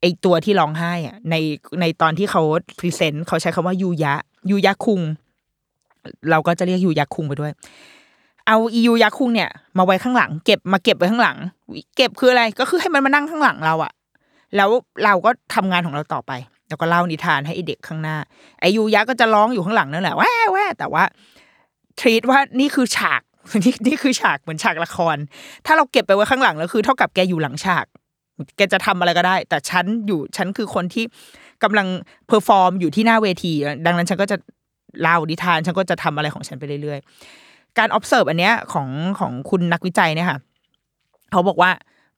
[0.00, 1.34] ไอตัวที่ร้องไห้อะใน
[1.80, 2.42] ในตอนที่เขา
[2.78, 4.14] พรีเซนต์เขาใช้คำว่ายูยะ
[4.50, 5.00] ยูยะคุง
[6.30, 7.52] เราก็จะเรียกยูยะคุงไปด้วย
[8.46, 11.36] เอาอียูยาคุงเนี่ย มาไว้ข้างหลัง เก็บมาเก็บไว้ข้างหลัง
[11.96, 13.92] เก็บคืออะไรก็คือให้มันมานั่งข้างหลังเราอะ
[14.56, 14.70] แล้ว
[15.04, 16.32] เราก็ทำงานของเราต่อไป
[16.68, 18.16] แล้วก็เล่านิทานให้เด็กข้างหน้า
[18.60, 21.04] ไอยูยะก็จะร้องอยู่ข้างหลังนั่นแหละแว่แว่แต่ว่า
[22.00, 23.22] ทรีตว่านี่คือฉาก
[23.64, 25.16] นี่นี่คือฉากเหมือนฉากละคร
[25.66, 27.84] ถ้าเราเก็บไปไว้ข้างหลังแล้วคือ เท่ากับแกอยู่หลังฉาก
[28.56, 31.04] แกจะทำอะไรก็ได้ แต่ฉันอยู่ฉันคือคนที่
[31.62, 31.86] กำลัง
[32.26, 33.52] perform อยู่ที่หน้าเวที
[33.86, 34.36] ดังนั้นฉันก็จะ
[35.02, 38.88] เล่านิทาน ฉันก็จะทำอะไรของฉันไปเรื่อยๆ การ observe อันเนี้ยของ
[39.20, 40.38] ของคุณนักวิจัยเนี่ยค่ะ
[41.30, 41.70] เขาบอกว่า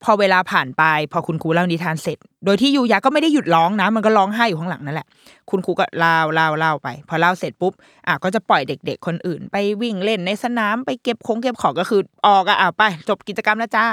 [0.05, 5.07] พอเวลาผ่านไป พอคุณครูเล่านิทานเสร็จ โดยที่ยูยะก็ไม่ได้หยุดร้องนะ มันก็ร้องไห้อยู่ข้างหลังนั่นแหละ
[5.51, 7.73] คุณครูก็เล่าเล่าเล่าไป พอเล่าเสร็จปุ๊บ
[8.07, 13.87] อะก็จะปล่อยเด็ก ๆ คนอื่น ไปวิ่งเล่นในสนามไปเก็บของเก็บของก็คือออกอะไป จบกิจกรรมแล้วจ้า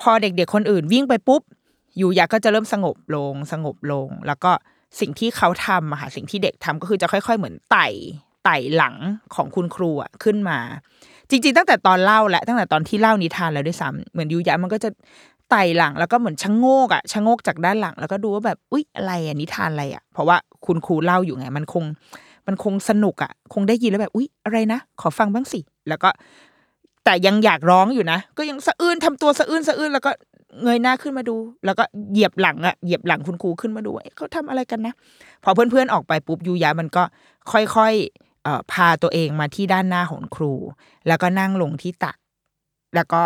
[0.00, 1.42] พอเด็กๆคนอื่นวิ่งไปปุ๊บ
[2.00, 4.52] ยูยะก็จะเริ่มสงบลงสงบลง แล้วก็
[5.00, 7.88] สิ่งที่เขาทำอะค่ะสิ่งที่เด็กทำก็คือจะค่อย ๆ เหมือนไต่
[8.44, 8.96] ไต่หลัง
[9.34, 10.58] ของคุณครูอะขึ้นมา
[11.30, 14.90] จริง ๆ ตั้งแต่ตอนเล่าแหละตั้งแต่ตอนที่เล่านิทานแล้วด้วยซ้ำเหมือนยูยะมันก็จะ
[15.50, 21.84] ไต่หลังแล้วก็เหมือนชะโงกอะชะโงกจากด้านหลัง แล้วก็ดูว่าแบบอุ๊ยอะไรอะนิทานอะไรอะเพราะว่าคุณครูเล่าอยู่ไง มันคง
[22.46, 26.08] มันคงสนุกอะคงได้ยินแล้วแบบอุ๊ยอะไรนะขอฟังบ้างสิแล้วก็
[27.04, 30.10] แต่ยังอยากร้องอยู่นะ ก็ยังสะอื้นทำตัวสะอื้นสะอื้นแล้วก็
[30.62, 34.94] เงยหน้าขึ้นมาดู แล้วก็เหยียบหลังอะเหยียบหลังคุณครูขึ้นมาดูเขาทำอะไรกันนะ
[35.44, 37.02] พอเพื่อนๆออกไปปุ๊บยูยะมันก็
[37.52, 38.29] ค่อยๆเอ่อ
[38.72, 40.52] พาตัวเองมาที่ด้านหน้าของครู
[41.06, 42.16] แล้วก็นั่งลงที่ตัก
[42.94, 43.22] แล้วก็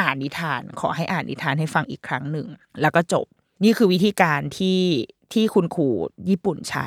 [0.00, 2.46] อ่านนิทาน ขอให้อ่านนิทานให้ฟังอีกครั้งหนึ่ง
[2.80, 3.26] แล้วก็จบ
[3.64, 4.80] นี่คือวิธีการที่
[5.32, 5.88] ที่คุณครู
[6.28, 6.86] ญี่ปุ่นใช้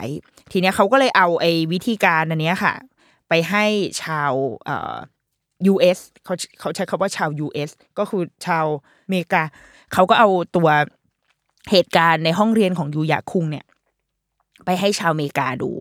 [0.51, 2.73] ทีเนี้ยเขาก็เลยเอาไอ้วิธีการอันเนี้ยค่ะ
[3.29, 3.65] ไปให้
[4.03, 4.31] ชาว
[4.65, 4.95] เอ่อ
[5.73, 8.65] US เขาเขาใช้คำว่าชาว US ก็คือชาว
[9.05, 9.43] อเมริกา
[9.93, 10.69] เขาก็เอาตัว
[11.71, 13.65] เหตุการณ์ในห้องเรียนของยูยะคุงเนี่ย
[14.65, 15.71] ไปให้ชาวอเมริกาดู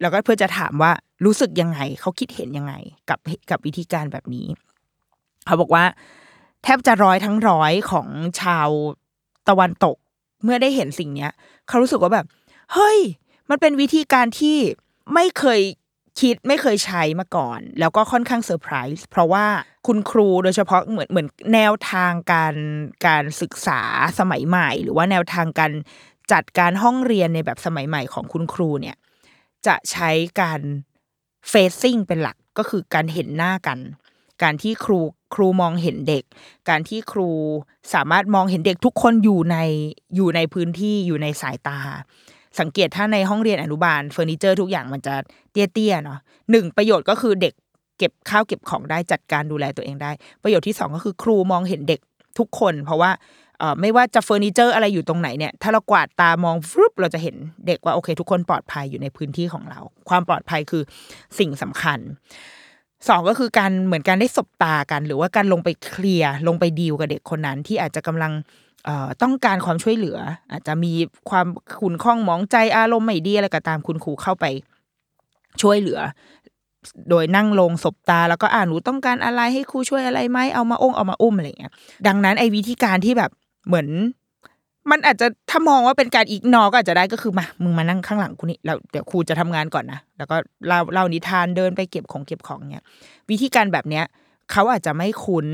[0.00, 0.92] แล้วก็เพื่อจะถามว่า
[1.24, 2.74] รู้สึกยังไงเขาคิดเห็นยังไง
[3.08, 3.18] กับ
[3.50, 4.46] กับวิธีการแบบนี้
[5.46, 5.84] เขาบอกว่า
[6.62, 8.08] แทบจะร้อยทั้งร้อยของ
[8.40, 8.68] ชาว
[9.48, 9.96] ตะวันตก
[10.44, 11.32] เมื่อได้เห็นสิ่งเนี้ย
[11.68, 12.26] เขารู้สึกว่าแบบ
[12.72, 12.98] เฮ้ย
[13.50, 14.58] มันเป็นวิธีการที่
[15.14, 15.60] ไม่เคย
[16.20, 19.44] คิดไม่เคยใช้มาก่อน แล้วก็ค่อนข้างเซอร์ไพรส์เพราะว่า
[19.86, 22.54] คุณครูโดยเฉพาะเหมือนเหมือนแนวทางการ
[23.06, 23.80] การศึกษา
[24.18, 25.72] สมัยใหม่ หรือว่าแนวทางการ
[26.32, 28.96] จัดการห้องเรียนในแบบสมัยใหม่ของคุณครูเนี่ย
[29.66, 30.60] จะใช้การ
[31.48, 33.78] facing เป็นหลักก็คือการเห็นหน้ากัน
[34.42, 35.00] การที่ครู
[35.34, 36.24] ครูมองเห็นเด็ก
[36.68, 37.28] การที่ครู
[37.94, 39.56] สามารถมองเห็นเด็กทุกคนอยู่ใน
[40.16, 41.78] อยู่ในพื้นที่อยู่ในสายตา
[42.58, 45.14] สังเกตถ้าในห้องเรียนอนุบาลเฟอร์นิเจอร์ทุกอย่างมันจะ
[45.52, 46.18] เตี้ยๆเนาะ
[46.50, 47.54] หนึ่งประโยชน์ก็คือเด็ก
[47.98, 50.10] เก็บข้าวเก็บของได้จัดการดูแลตัวเองได้
[50.42, 52.00] ประโยชน์ที่สองก็คือครูมองเห็นเด็ก
[52.38, 53.10] ทุกคน เพราะว่า
[53.80, 60.82] ไม่ว่าจะเฟอร์นิเจอร์อะไรอยู่ตรงไหนเนี่ยถ้าเรากวาดตามองฟรุบเราจะเห็นเด็กว่าโอเค ทุกคนปลอดภัยอยู่ในพื้นที่ของเรา ความปลอดภัยคือ
[61.38, 61.98] สิ่งสำคัญ
[63.08, 68.32] สองก็คือการเหมือนการได้สบตากัน หรือว่าการลงไปเคลียร์ลงไปดีลกับเด็กคนนั้นที่อาจจะกำลัง
[69.22, 70.18] ต้องการความช่วยเหลือ
[70.52, 70.92] อาจจะมี
[71.30, 71.46] ความ
[71.80, 74.44] ขุนข้องหมองใจอารมณ์ไม่ดีอะไรก็ตามคุณครูเข้าไป
[75.62, 76.00] ช่วยเหลือ
[77.10, 81.72] โดยนั่งลงสบตา แล้วก็อ่านหนูต้องการอะไรให้ครูช่วยอะไรไหมเอามาองเอามาอุ้มอะไรอย่างเงี้ย
[82.06, 83.30] ดังนั้นไอ้วิธีการที่แบบ
[83.66, 83.88] เหมือน
[84.90, 92.84] มันอาจจะถ้ามองว่าเป็นการอีกนอก็อาจจะได้ก็คือมามึงมานั่งข้างหลังกูนี่แล้วเดี๋ยวครูจะทำงานก่อนนะแล้วก็เล่าเล่านิทานเดินไปเก็บของเก็บของเนี่ย
[93.30, 94.04] วิธีการแบบเนี้ย
[94.52, 95.46] เขาอาจจะไม่คุ้น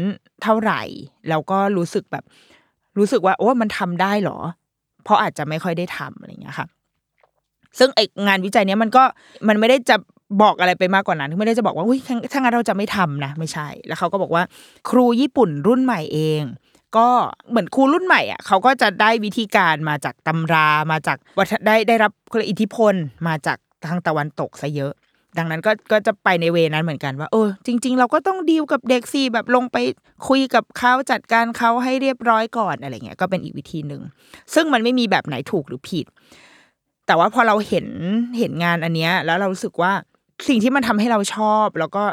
[0.42, 0.82] เท่าไหร่
[1.28, 2.24] แล้วก็รู้สึกแบบ
[2.98, 4.38] รู้สึกว่าโอ้มันทำได้เหรอ
[5.04, 6.66] เพราะอาจจะไม่ค่อยได้ทำอะไรอย่างเงี้ยค่ะ
[7.78, 9.04] ซึ่งไองานวิจัยเนี้ยมันก็
[9.48, 9.96] มันไม่ได้จะ
[10.42, 14.42] บอกอะไรไปมากกว่านั้นไม่ได้จะบอกว่าอุ้ยถ้าถ้างั้นเราจะไม่ทำนะ ไม่ใช่ แล้วเขาก็บอกว่า
[14.90, 16.42] ครูญี่ปุ่นรุ่นใหม่เอง
[16.96, 17.08] ก็
[17.50, 22.12] เหมือนครูรุ่นใหม่อะเขาก็จะได้วิธีการมาจากตำรามาจากวัฒได้ได้รับ
[22.48, 22.94] อิทธิพล
[23.28, 24.92] มาจากทางตะวันตกซะเยอะ
[25.38, 29.76] ดังนั้นก็ก็จะไปในเวนั้นเหมือนกันว่าเออจริง ๆ เราก็ต้องดีลกับเด็กสิแบบลงไป
[30.28, 34.02] คุยกับเขาจัดการเขาให้เรียบร้อยก่อนอะไรเงี้ยก็เป็นอีกวิธีหนึ่ง
[34.54, 36.06] ซึ่งมันไม่มีแบบไหนถูกหรือผิด
[37.06, 37.86] แต่ว่าพอเราเห็น
[38.38, 39.92] เห็นงานอันเนี้ยแล้วเรารู้สึกว่า
[40.48, 42.04] สิ่งที่มันทำให้เราชอบแล้วก็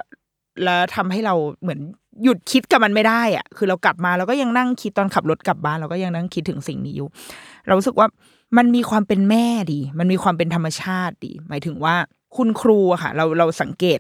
[0.64, 1.80] แล้วทำให้เราเหมือน
[2.24, 7.08] หยุดคิดกับมันไม่ได้อะคือเรากลับมาเราก็ยังนั่งคิดตอนขับรถกลับบ้านเราก็ยังนั่งคิดถึงสิ่งนี้อยู่
[7.66, 8.08] เรารู้สึกว่า
[8.58, 11.96] มันมีความเป็นแม่ดี มันมีความเป็นธรรมชาติดี หมายถึงว่า
[12.36, 14.00] คุณครูค่ะ เราเราสังเกต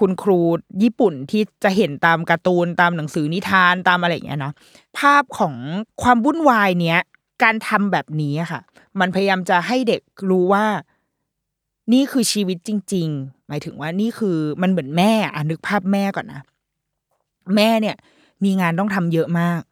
[0.00, 0.40] คุณครู
[0.82, 4.54] ญี่ปุ่นที่จะเห็นตามการ์ตูนตามหนังสือนิทานตามอะไรอย่างเงี้ยเนาะ
[4.98, 5.54] ภาพของ
[6.02, 7.00] ความวุ่นวายเนี้ย
[7.42, 8.60] การทำแบบนี้ค่ะ
[9.00, 10.66] มันพยายามจะให้เด็กรู้ว่า
[11.92, 16.42] นี่คือชีวิตจริง ๆ หมายถึงว่านี่คือมันเหมือนแม่อะนึกภาพแม่ก่อนนะ
[17.54, 17.96] แม่เนี่ย
[18.44, 19.62] มีงานต้องทำเยอะมาก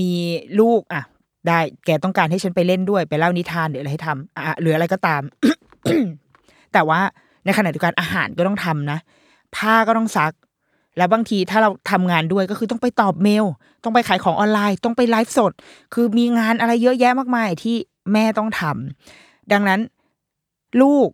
[0.00, 0.12] มี
[0.60, 1.02] ลูกอะ
[1.46, 5.22] ได้แกต้องการให้ฉันไปเล่นด้วย ไปเล่านิทานหรืออะไรให้ทำอะหรืออะไรก็ตาม
[6.72, 7.00] แต่ว่า
[7.44, 8.98] ในขณะเดียวกันอาหารก็ต้องทำนะ
[9.56, 10.32] ผ้าก็ต้องซัก
[10.96, 13.44] แล้วบางทีถ้าเราทำงานด้วยก็คือต้องไปตอบเมล
[13.84, 15.52] ต้องไปขายของออนไลน์ ต้องไปไลฟ์สด
[15.94, 17.76] คือมีงานอะไรเยอะแยะมากมายที่
[18.12, 19.80] แม่ต้องทำดังนั้น
[20.82, 21.08] ลูก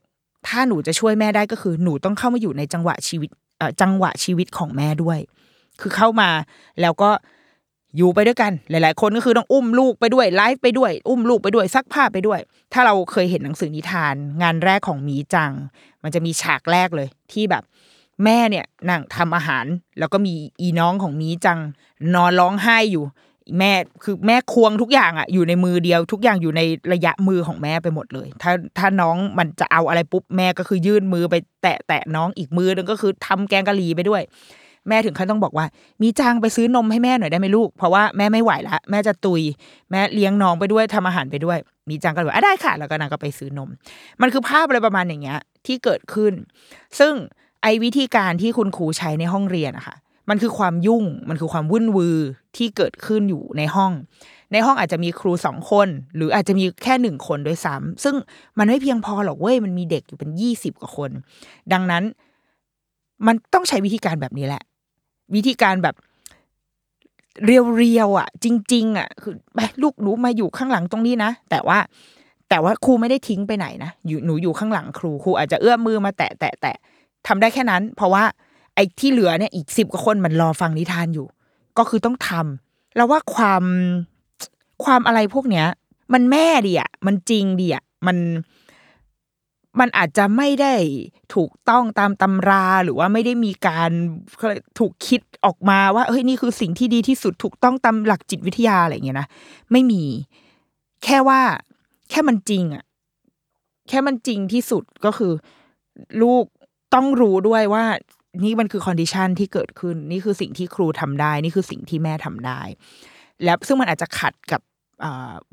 [0.47, 5.19] ถ้าหนูจะช่วยแม่ได้ก็คือ หนูต้องเข้ามาอยู่ในจังหวะชีวิตเอ่อจังหวะชีวิตของแม่ด้วย
[5.81, 6.31] คือเข้ามา
[6.81, 7.11] แล้วก็
[7.97, 12.41] อยู่ไปด้วยกัน หลาย ๆ คนก็คือต้องอุ้มลูกไปด้วยไลฟ์ไปด้วย อุ้มลูกไปด้วยซักผ้าไปด้วย
[12.73, 15.53] ถ้าเราเคยเห็นหนังสือนิทาน งานแรกของมีจัง
[16.03, 17.63] มันจะมีฉากแรกเลยที่แบบ
[18.25, 19.67] แม่เนี่ยนั่งทำอาหาร
[19.99, 21.59] แล้วก็มีอีน้องของมีจัง
[22.15, 23.05] นอนร้องไห้อยู่
[23.59, 23.73] แม่
[24.05, 26.61] คือแม่ควงทุกอย่างอะ อยู่ในมือเดียว ทุกอย่างอยู่ใน
[26.93, 34.23] ระยะมือของแม่ไปหมดเลย ถ้าถ้าน้องมันจะเอาอะไรปุ๊บแม่ก็คือยื่นมือไปแตะแตะน้องอีกมือนึงก็คือทำแกงกะหรี่ไปด้วย
[34.89, 35.67] แม่ถึงขั้นต้องบอกว่า
[36.03, 39.43] มีจางไปซื้อนมให้แม่หน่อยได้ไหมลูก เพราะว่าแม่ไม่ไหวละแม่จะตุย
[39.91, 43.69] แม่เลี้ยงน้องไปด้วยทำอาหารไปด้วย มีจางก็เลยบอกอะได้ค่ะ แล้วก็นางก็ไปซื้อนม
[44.21, 46.33] มันคือภาพอะไรประมาณอย่างเงี้ยที่เกิดขึ้น
[46.99, 47.13] ซึ่ง
[47.63, 49.97] ไอ้วิธีการที่คุณครูใช้ในห้องเรียนอะค่ะ
[50.31, 52.17] มันคือความยุ่งมันคือความวุ่นวือ
[52.57, 53.93] ที่เกิดขึ้นอยู่ในห้อง
[54.53, 58.15] ในห้องอาจจะมีครูสองคน หรืออาจจะมีแค่หนึ่งคนด้วยซ้ำซึ่ง
[58.59, 61.11] มันไม่เพียงพอหรอกเว้ยมันมีเด็กอยู่เป็นยี่สิบกว่าคน
[61.73, 62.05] ดังนั้น
[63.27, 64.63] มันต้องใช้วิธีการแบบนี้แหละ
[65.35, 65.95] วิธีการแบบ
[67.45, 71.79] เรียวๆอะ จริง ๆ อะ คือไปลูกหนูมาอยู่ข้างหลังตรงนี้นะ แต่ว่า
[72.49, 76.77] แต่ว่าครูไม่ได้ทิ้งไปไหนนะอยู่หนูอยู่ข้างหลังครูครูอาจจะเอื้อมมือมาแตะแตะแตะ
[77.27, 78.25] ทำได้แค่นั้น เพราะว่า
[78.75, 81.27] ไอ้ที่เหลือเนี่ยอีกสิบกว่าคนมันรอฟังนิทานอยู่
[81.79, 83.65] ก็คือต้องทำแล้วว่าความ
[84.85, 85.67] ความอะไรพวกเนี้ย
[86.13, 88.17] มันแม่ดีอะ มันจริงดีอะ มัน
[89.81, 90.75] มันอาจจะไม่ได้
[91.35, 93.91] ถูกต้องตามตำราหรือว่าไม่ได้มีการ
[94.79, 99.29] ถูกคิดออกมาว่าเฮ้ยนี่คือสิ่งที่ดีที่สุดถูกต้องตามหลักจิตวิทยาอะไรอย่างเงี้ยนะ
[99.73, 100.03] ไม่มี
[101.05, 101.41] แค่ว่า
[102.11, 102.85] แค่มันจริงอะ
[103.89, 105.33] แค่มันจริงที่สุดก็คือ
[106.23, 106.45] ลูก
[106.95, 107.85] ต้องรู้ด้วยว่า
[108.45, 112.61] นี่มันคือ condition ที่เกิดขึ้น นี่คือสิ่งที่ครูทำได้ นี่คือสิ่งที่แม่ทำได้
[113.45, 114.61] แล้วซึ่งมันอาจจะขัดกับ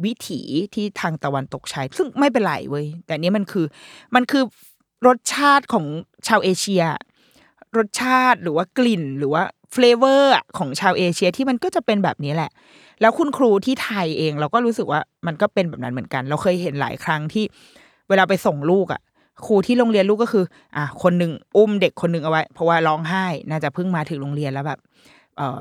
[0.06, 0.42] วิถี
[0.74, 3.66] ที่ทางตะวันตกใช้ ซึ่งไม่เป็นไรเว้ย แต่นี้มันคือ
[4.16, 4.44] มันคือ
[5.08, 5.86] รสชาติของ
[6.28, 6.84] ชาวเอเชีย
[7.78, 12.52] รสชาติหรือว่ากลิ่นหรือว่า flavor ของชาวเอเชียที่มันก็จะเป็นแบบนี้แหละ
[13.02, 17.44] แล้วคุณครูที่ไทยเองเราก็รู้สึกว่ามันก็เป็นแบบนั้นเหมือนกัน เราเคยเห็นหลายครั้งที่
[18.10, 19.02] เวลาไปส่งลูกอะ
[19.46, 24.80] ครูที่โรงเรียนลูกก็คือ อะคนหนึ่งอุ้มเด็กคนหนึ่งเอาไว้ เพราะว่าร้องไห้ น่าจะเพิ่งมาถึงโรงเรียนแล้วแบบ
[25.38, 25.60] เออ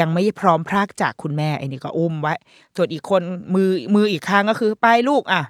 [0.00, 2.34] ยังไม่พร้อมพรากจากคุณแม่ไอ้นี่ก็อุ้มไว้
[2.76, 3.22] ส่วนอีกคน
[3.54, 5.42] มือมืออีกข้างก็คือไปลูกอะ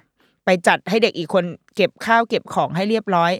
[0.45, 1.43] ไปจัดให้เด็กอีกคน
[1.75, 3.31] เก็บข้าวเก็บของให้เรียบร้อย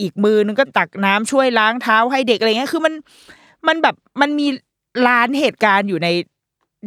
[0.00, 2.94] อีกมือนึงก็ตักน้ำช่วยล้างเท้าให้เด็กอะไรเงี้ยคือมัน
[3.66, 4.46] มันแบบมันมี
[5.08, 6.08] ล้านเหตุการณ์อยู่ใน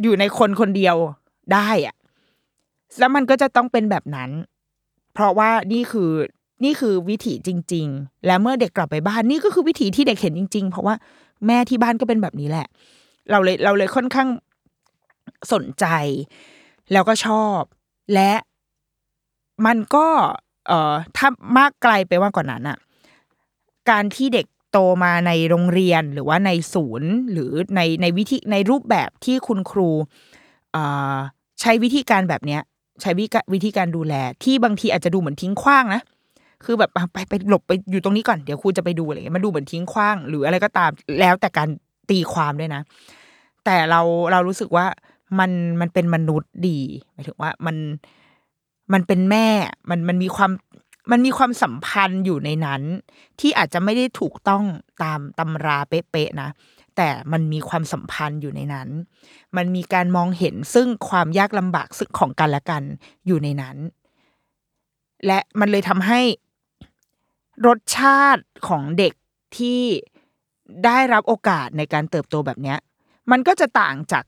[0.02, 0.96] อยู่ในคนคนเดียว
[1.52, 1.94] ได้อะ
[2.98, 4.30] แล้วมันก็จะต้องเป็นแบบนั้น
[5.14, 6.10] เพราะว่านี่คือ
[6.64, 10.94] นี่คือวิถีจริง ๆ และเมื่อเด็กกลับไปบ้านนี่ก็คือวิถีที่เด็กเห็นจริง ๆ เพราะว่า
[11.46, 12.66] แม่ที่บ้านก็เป็นแบบนี้แหละ
[13.30, 14.28] เราเลยเราเลยค่อนข้าง
[15.52, 15.86] สนใจ
[16.92, 17.60] แล้วก็ชอบ
[18.14, 18.32] และ
[19.66, 20.06] มันก็
[20.66, 22.78] เอ่อถ้ามากไกลไปว่ากกว่านั้นอะ
[23.90, 29.90] การที่เด็กโตมาในโรงเรียนหรือว่าในศูนย์ หรือในในวิธีในรูปแบบที่คุณครู
[30.72, 31.16] เอ่อ
[31.60, 32.62] ใช้วิธีการแบบเนี้ย
[33.00, 36.02] ใช้วิวิธีการดูแล ที่บางทีอาจจะดูเหมือนทิ้งขว้างนะ
[36.64, 41.68] คือแบบไปไปหลบไปอยู่ตรงนี้ก่อนเดี๋ยวครูจะไปดูอะไรเงี้ยมันดูเหมือนทิ้งขว้าง หรืออะไรก็ตามแล้วแต่การ
[42.10, 42.82] ตีความด้วยนะ
[43.64, 44.00] แต่เรา
[44.32, 44.86] เรารู้สึกว่า
[45.38, 46.78] มันมันเป็นมนุษย์ดี
[47.12, 47.76] หมายถึงว่ามัน
[48.92, 49.46] มันเป็นแม่
[49.90, 50.50] มันมันมีความ
[51.10, 52.82] มันมีความสัมพันธ์อยู่ในนั้น
[53.40, 54.64] ที่อาจจะไม่ได้ถูกต้อง
[55.02, 56.48] ตามตำราเป๊ะๆนะ
[56.96, 58.88] แต่มันมีความสัมพันธ์อยู่ในนั้น
[59.56, 62.82] มันมีการมองเห็นซึ่งความยากลำบากซึ่งของกันและกัน
[63.26, 63.76] อยู่ในนั้น
[65.26, 66.20] และมันเลยทำให้
[67.66, 69.12] รสชาติของเด็ก
[69.56, 69.82] ที่
[70.84, 72.78] ได้รับโอกาสในการเติบโตแบบเนี้ย
[73.30, 74.24] มันก็จะต่างจาก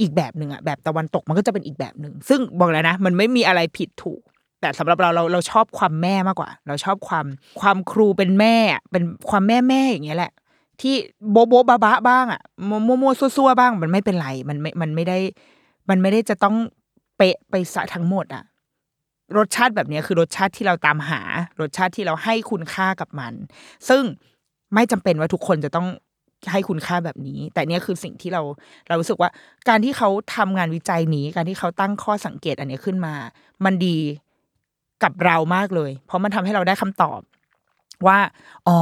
[0.00, 4.20] อีกแบบหนึ่งอะแบบตะวันตกมันก็จะเป็นอีกแบบหนึ่งซึ่งบอกแล้วนะ มันไม่มีอะไรผิดถูก
[4.60, 7.26] แต่สำหรับเราเราเราชอบความแม่มากกว่า เราชอบความ
[7.60, 8.56] ความครูเป็นแม่
[8.92, 10.32] เป็นความแม่แม่อย่างเงี้ยแหละ
[10.80, 10.94] ที่
[11.32, 15.18] โบะโบบะบะบ้างอะมัวมัวซัวซัวบ้าง มันไม่เป็นไรมันไม่มันไม่ได้
[15.88, 16.56] มันไม่ได้จะต้อง
[17.16, 18.44] เป๊ะไปซะทั้งหมดอะ
[19.36, 21.20] รสชาติแบบนี้คือรสชาติที่เราตามหา
[21.60, 23.32] รสชาติที่เราให้คุณค่ากับมัน
[23.88, 24.02] ซึ่ง
[24.74, 25.88] ไม่จำเป็นว่าทุกคนจะต้อง
[26.52, 28.42] ให้คุณค่าแบบนี้ แต่เนี่ยคือสิ่งที่เรา
[28.88, 29.30] เรารู้สึกว่า
[29.68, 33.14] การที่เขาทำงานวิจัยนี้ การที่เขาตั้งข้อสังเกตอันเนี้ยขึ้นมา
[33.64, 33.98] มันดี
[35.02, 37.20] กับเรามากเลย เพราะมันทำให้เราได้คำตอบ
[38.06, 38.18] ว่า
[38.68, 38.80] อ๋อ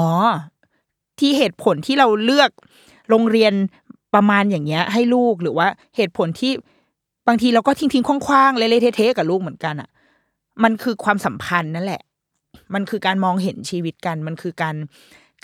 [1.18, 2.50] ที่เหตุผลที่เราเลือก
[3.10, 3.52] โรงเรียน
[4.14, 6.52] ประมาณอย่างเงี้ย ให้ลูกหรือว่าเหตุผลที่
[7.28, 9.88] บางทีเราก็ทิ้งทิ้งคว้างๆเละๆเทะๆกับลูกเหมือนกันอะ
[10.62, 12.02] มันคือความสัมพันธ์นั่นแหละ
[12.74, 14.76] มันคือการมองเห็นชีวิตกัน มันคือการ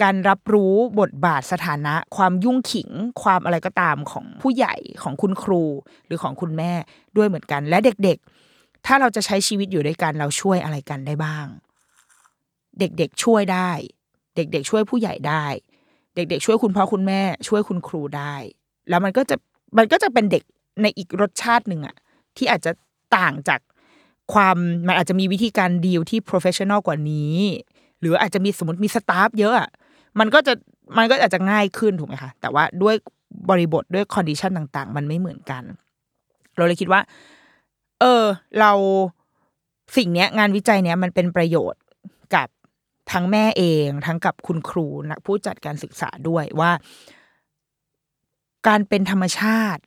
[0.03, 2.91] การรับรู้บทบาทสถานะ ความยุ่งขิง
[3.23, 5.63] ความอะไรก็ตามของผู้ใหญ่ของคุณครู
[6.07, 6.73] หรือของคุณแม่
[7.17, 11.47] ด้วยเหมือนกัน และเด็กๆ ถ้าเราจะใช้ชีวิตอยู่ด้วยกันเราช่วยอะไรกันได้บ้าง
[12.79, 13.71] เด็กๆช่วยได้
[14.37, 15.45] เด็กๆ ช่วยผู้ใหญ่ได้
[16.15, 18.35] เด็กๆ ช่วยคุณพ่อคุณแม่ ช่วยคุณครูได้
[18.89, 19.37] แล้วมันก็จะ
[19.79, 20.43] มันก็จะเป็นเด็ก
[20.83, 21.97] ในอีกรสชาติหนึ่งอะ
[22.37, 22.73] ที่อาจจะ
[23.17, 23.61] ต่างจาก
[24.33, 27.35] ความมันอาจจะมีวิธีการดีลที่ professional กว่านี้
[28.01, 29.55] หรืออาจจะมีสมมติมี staff เยอะ
[30.19, 30.53] มันก็จะ
[30.99, 32.95] มันก็อาจจะง่ายขึ้นถูกไหมคะแต่ว่าด้วย
[33.51, 35.63] บริบทด้วย condition ต่าง ๆ มันไม่เหมือนกัน
[36.57, 37.01] เราเลยคิดว่า
[38.01, 38.25] เออ
[38.61, 38.73] เรา
[39.97, 41.83] สิ่งเนี้ย งานวิจัยเนี้ยมันเป็นประโยชน์
[42.35, 42.49] กับ
[43.13, 46.71] ทั้งแม่เอง ทั้งกับคุณครูนักผู้จัดการศึกษาด้วยว่า
[48.67, 49.83] การเป็นธรรมชาติ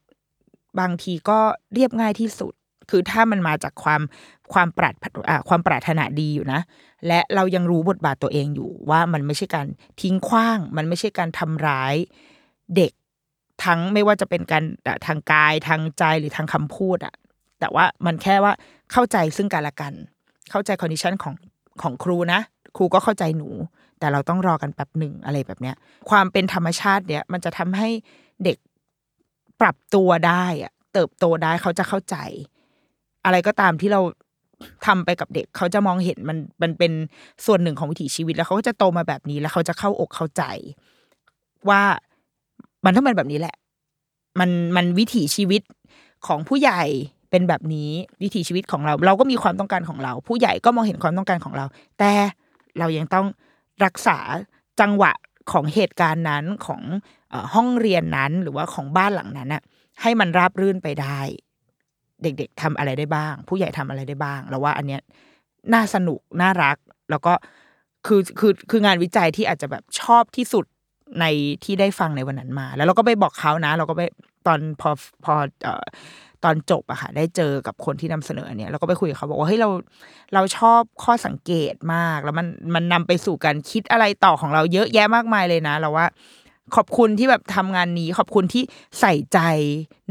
[0.79, 1.39] บางทีก็
[1.73, 2.53] เรียบง่ายที่สุด
[2.89, 4.01] คือถ้ามันมาจากความ
[4.53, 4.95] ความปรารถ
[5.49, 6.61] ความปรารถนาดีอยู่นะ
[7.07, 9.67] และเรายังรู้บทบาทตัวเองอยู่ว่ามันไม่ใช่การ
[10.01, 11.95] ทิ้งขว้าง มันไม่ใช่การทำร้าย
[12.75, 12.91] เด็ก
[13.63, 14.63] ทั้งไม่ว่าจะเป็นการ
[15.07, 17.13] ทางกายทางใจหรือทางคำพูดอะ
[17.59, 18.53] แต่ว่ามันแค่ว่า
[18.91, 19.93] เข้าใจซึ่งกันและกัน
[20.51, 21.34] เข้าใจ condition ของ
[21.81, 22.39] ของครูนะ
[22.77, 23.49] ครูก็เข้าใจหนู
[23.99, 25.75] แต่เราต้องรอกันแป๊บหนึ่งอะไรแบบเนี้ย
[26.09, 27.89] ความเป็นธรรมชาติเนี่ย มันจะทำให้
[28.43, 28.57] เด็ก
[29.61, 32.15] ปรับตัวได้อะเติบโตได้เขาจะเข้าใจ
[33.26, 34.01] อะไรก็ตามที่เรา
[34.86, 36.91] ทำไปกับเด็กเขาจะมองเห็นมันมันเป็น
[37.45, 40.43] ส่วนหนึ่งของวิถีชีวิตแล้วเขาก็จะโตมาแบบนี้แล้วเขาจะเข้าอกเข้าใจ
[41.69, 41.82] ว่า
[42.86, 43.55] มันต้องเป็นแบบนี้แหละ
[44.39, 45.61] มันมันวิถีชีวิต
[46.28, 46.84] ของผู้ใหญ่
[47.32, 51.65] เป็นแบบนี้วิถีชีวิตของเรา เราก็มีความต้องการของเรา ผู้ใหญ่ก็มองเห็นความต้องการของเรา
[51.99, 52.11] แต่
[52.80, 53.28] เรายังต้อง
[53.86, 54.17] รักษา
[54.80, 55.11] จังหวะ
[55.51, 56.82] ของเหตุการณ์นั้นของ
[57.34, 59.63] อห้องเรียนนั้นหรือว่าของบ้านหลังนั้นน่ะ
[60.01, 61.19] ให้มันราบรื่นไปได้
[62.24, 65.01] เด็กๆทำอะไรได้บ้าง ผู้ใหญ่ทำอะไรได้บ้างเราว่าอันเนี้ย
[65.74, 66.78] น่าสนุกน่ารัก
[67.09, 67.34] แล้วก็
[68.05, 70.65] คือคือคืองานวิจัยที่อาจจะแบบชอบที่สุด
[71.19, 71.26] ใน
[71.63, 74.01] ที่ได้ฟังในวันนั้นมา แล้วเราก็ไปบอกเขานะ เราก็ไป
[74.47, 74.89] ตอนพอ
[75.26, 75.84] พอเอ่อ
[76.43, 79.69] ตอนจบอะค่ะได้เจอกับคนที่นำเสนอเนี้ยเราก็ไปคุยกับเขาบอกว่าเฮ้ยเรา
[80.34, 86.07] เราชอบข้อสังเกตมาก แล้วมันมันนำไปสู่การคิดอะไรต่อของเราเยอะแยะมากมายเลยนะ เราว่า
[86.76, 88.63] ขอบคุณที่แบบทำงานนี้ ขอบคุณที่
[88.99, 89.39] ใส่ใจ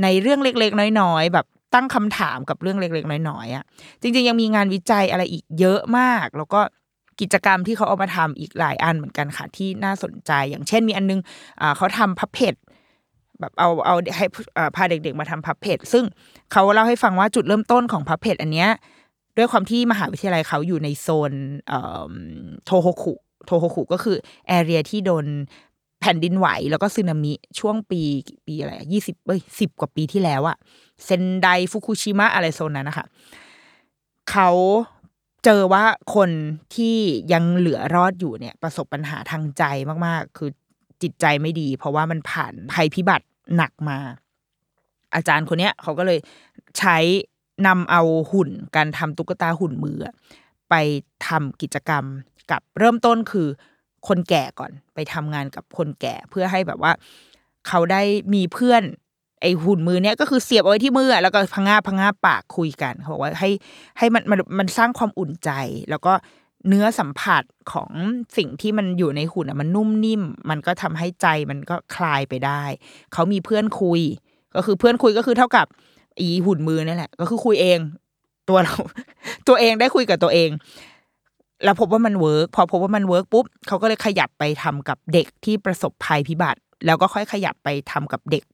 [0.02, 3.64] ในเรื่องเล็ก ๆ น้อย ๆ แบบ ตั้งคำถามกับเรื่องเล็กๆ น้อยๆอะ
[4.00, 6.60] จริง ๆ ยังมีงานวิจัยอะไรอีกเยอะมาก แล้วก็
[7.20, 11.20] กิจกรรมที่เขาเอามาทำอีกหลายอันเหมือนกันค่ะที่น่าสนใจ อย่างเช่นมีอันนึง
[11.60, 12.54] อ่าเขาทำพับเพจ
[13.40, 14.26] แบบเอาเอาให้
[14.76, 16.04] พาเด็กๆมาทำพับเพจซึ่ง
[16.52, 18.70] เขาเล่าให้ฟังว่าจุดเริ่มต้นของพับเพจอันเนี้ย
[19.36, 21.32] ด้วยความที่มหาวิทยาลัยเขาอยู่ในโซน
[22.64, 23.14] โทโฮคุ
[23.46, 24.16] โทโฮคุก็คือ
[24.48, 25.26] แอเรียที่โดน
[26.00, 28.00] แผ่นดินไหว แล้วก็สึนามิช่วงปี
[28.46, 30.56] ปีอะไรยี่สิบเอ้ยสิบกว่าปีที่แล้วอะ
[31.04, 33.06] เซนไดฟุคุชิมะอะไรโซนนั้นนะคะ
[34.30, 34.50] เขา
[35.44, 35.84] เจอว่า
[36.14, 36.30] คน
[36.74, 36.96] ที่
[37.32, 39.64] ยังเหลือรอดอยู่เนี่ยประสบปัญหาทางใจ
[40.06, 40.50] มากๆ คือ
[41.02, 43.26] จิตใจไม่ดี เพราะว่ามันผ่านภัยพิบัติ
[43.56, 43.98] หนักมา
[45.14, 46.18] อาจารย์คนเนี้ยเขาก็เลย
[46.78, 46.96] ใช้
[47.66, 49.98] นำเอาหุ่นการทำตุ๊กตาหุ่นมือ
[50.70, 50.74] ไป
[51.26, 52.04] ทำกิจกรรม
[52.50, 53.48] กับเริ่มต้นคือ
[54.08, 56.92] คนแก่ก่อนไปทำงานกับคนแก่เพื่อให้แบบว่า
[57.68, 58.02] เขาได้
[58.34, 58.82] มีเพื่อน
[59.42, 63.50] ไอหุ่นมือเนี้ยก็คือเสียบเอาไว้ที่มือแล้วก็พังงาพังงาปากคุยกันเขาบอกว่าให้
[63.98, 65.50] ให้มันมันมันสร้างความอุ่นใจ
[65.90, 66.12] แล้วก็
[66.68, 67.90] เนื้อสัมผัสของ
[68.36, 72.62] สิ่งที่มันอยู่ในหุ่นอะมันนุ่มนิ่ม มันก็ทำให้ใจมันก็คลายไปได้
[73.12, 74.00] เขามีเพื่อนคุย
[74.56, 75.66] ก็คือเพื่อนคุยก็คือเท่ากับ
[76.20, 77.78] อีหุ่นมือนี่แหละ ก็คือคุยเอง
[78.48, 78.74] ตัวเรา
[79.48, 80.50] ตัวเองได้คุยกับตัวเอง
[81.64, 88.44] แล้วพบว่ามัน work พอพบว่ามัน work ปุ๊บเขาก็เลยขยับไปทำกับเด็กที่ประสบภัยพิบัติ แล้วก็ค่อยขยับไปทำกับเด็ก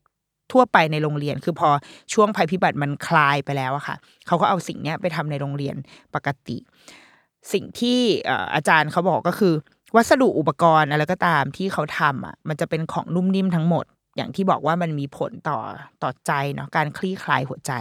[0.53, 1.69] ทั่วไปในโรงเรียน คือพอ
[2.13, 3.97] ช่วงภัยพิบัติมันคลายไปแล้วอะค่ะ
[4.27, 5.77] เขาก็เอาสิ่งเนี้ยไปทำในโรงเรียน
[6.15, 6.57] ปกติ
[7.53, 8.01] สิ่งที่
[8.55, 9.55] อาจารย์เขาบอกก็คือ
[9.97, 13.85] วัสดุอุปกรณ์อะไรก็ตามที่เขาทำอะมันจะเป็นของนุ่มนิ่มทั้งหมด
[14.17, 15.59] อย่างที่บอกว่ามันมีผลต่อ
[16.03, 17.73] ต่อใจเนาะการคลี่คลายหัวใจ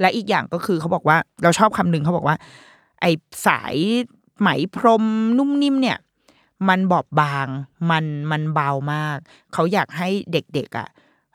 [0.00, 2.36] และอีกอย่างก็คือเขาบอกว่าเราชอบคำหนึ่งเขาบอกว่า
[3.00, 3.06] ไอ
[3.46, 3.76] สาย
[4.40, 5.04] ไหมพรม
[5.38, 5.98] นุ่มนิ่มเนี่ย
[6.68, 7.46] มันบอบบาง
[7.90, 9.18] มันมันเบามาก
[9.52, 10.88] เขาอยากให้เด็กๆอะ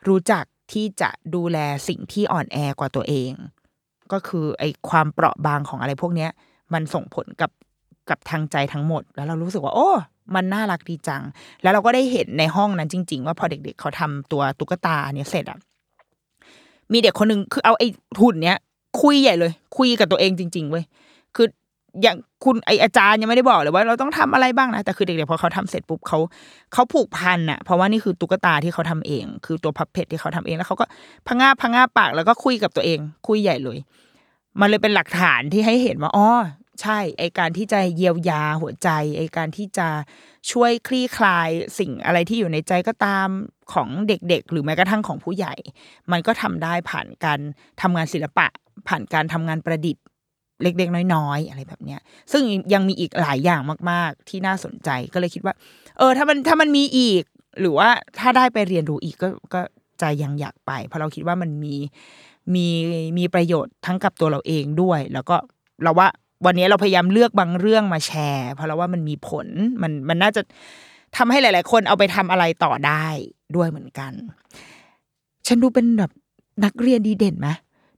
[0.07, 1.57] รู้จัก ที่จะดูแล
[1.87, 3.31] สิ่งที่อ่อนแอกว่าตัวเอง
[4.11, 6.29] ก็คือไอความเปราะบางของอะไรพวกเนี้ย
[6.73, 7.51] มันส่งผลกับ
[8.09, 9.89] กับทางใจทั้งหมด แล้วเรารู้สึกว่า โอ้
[10.35, 11.23] มันน่ารักดีจัง
[11.61, 15.59] แล้วเราก็ได้เห็นในห้องนั้นจริง ๆ ว่าพอเด็ก ๆ เขาทำตัวตุ๊กตาเนี่ยเสร็จอะ
[16.91, 17.87] มีเด็กคนหนึ่งคือเอาไอ้
[18.21, 18.57] หุ่นเนี้ย
[19.01, 20.83] คุยใหญ่เลย คุยกับตัวเองจริง ๆ เว้ย
[21.35, 21.47] คือ
[22.01, 26.19] อย่างคุณไออาจารย์ยังไม่ได้บอกเลยว่าเราต้องทำอะไรบ้างนะแต่คือเด็กๆพอเขาทำเสร็จปุ๊บเขา
[26.73, 30.85] เขาผูกพันอะเพราะว่านี่คือตุ๊กตาที่เขาทำเอง คือตัวพับเพจที่เขาทำเองแล้วเขาก็
[31.27, 33.77] พังงาพังงาปากแล้วก็คุยกับตัวเอง คุยใหญ่เลย
[34.59, 36.29] มันเลยเป็นหลักฐานที่ให้เห็นว่าอ๋อ
[36.81, 39.87] ใช่ ไอการที่จะเยียวยาหัวใจ ไอการที่จะ
[40.51, 43.27] ช่วยคลี่คลายสิ่งอะไรที่อยู่ในใจก็ตาม
[43.73, 45.53] ของเด็กๆ หรือแม้กระทั่งของผู้ใหญ่
[46.11, 47.39] มันก็ทำได้ผ่านการ
[47.81, 48.47] ทำงานศิลปะ
[48.87, 50.03] ผ่านการทำงานประดิษฐ์
[50.61, 52.01] เล็กๆ น้อยๆ อะไรแบบเนี้ย
[52.31, 52.43] ซึ่ง
[52.73, 55.53] ยังมีอีกหลายอย่างมาก ๆ ที่น่าสนใจก็เลยคิดว่า
[55.97, 57.23] เออ ถ้ามันถ้ามันมีอีก
[57.59, 57.89] หรือว่า
[58.19, 59.61] ถ้าได้ไปเรียนรู้อีกก็ก็
[59.99, 61.75] ใจยังอยากไป เพราะเราคิดว่ามันมี
[62.53, 62.65] มี
[63.17, 65.35] มีประโยชน์ทั้งกับตัวเราเองด้วย แล้วก็
[65.83, 66.07] เราว่า
[66.45, 69.47] วันนี้เราพยายามเลือกบางเรื่องมาแชร์ เพราะเราว่ามันมีผล
[69.81, 70.41] มันมันน่าจะ
[71.17, 73.07] ทำให้หลาย ๆ คนเอาไปทำอะไรต่อได้
[73.55, 74.11] ด้วยเหมือนกัน
[75.47, 76.11] ฉันดูเป็นแบบ
[76.65, 77.49] นักเรียนดีเด่นไหม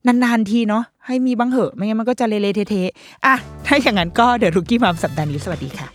[0.06, 3.34] นานๆทีเนาะให้มีบ้างเหอะ ไม่งั้นมันก็จะเละเทะๆอะ
[3.66, 5.88] ถ้าอย่างนั้นก็เดี๋ยวรุกี้มามสัปดาห์นี้สวัสดีค่ะ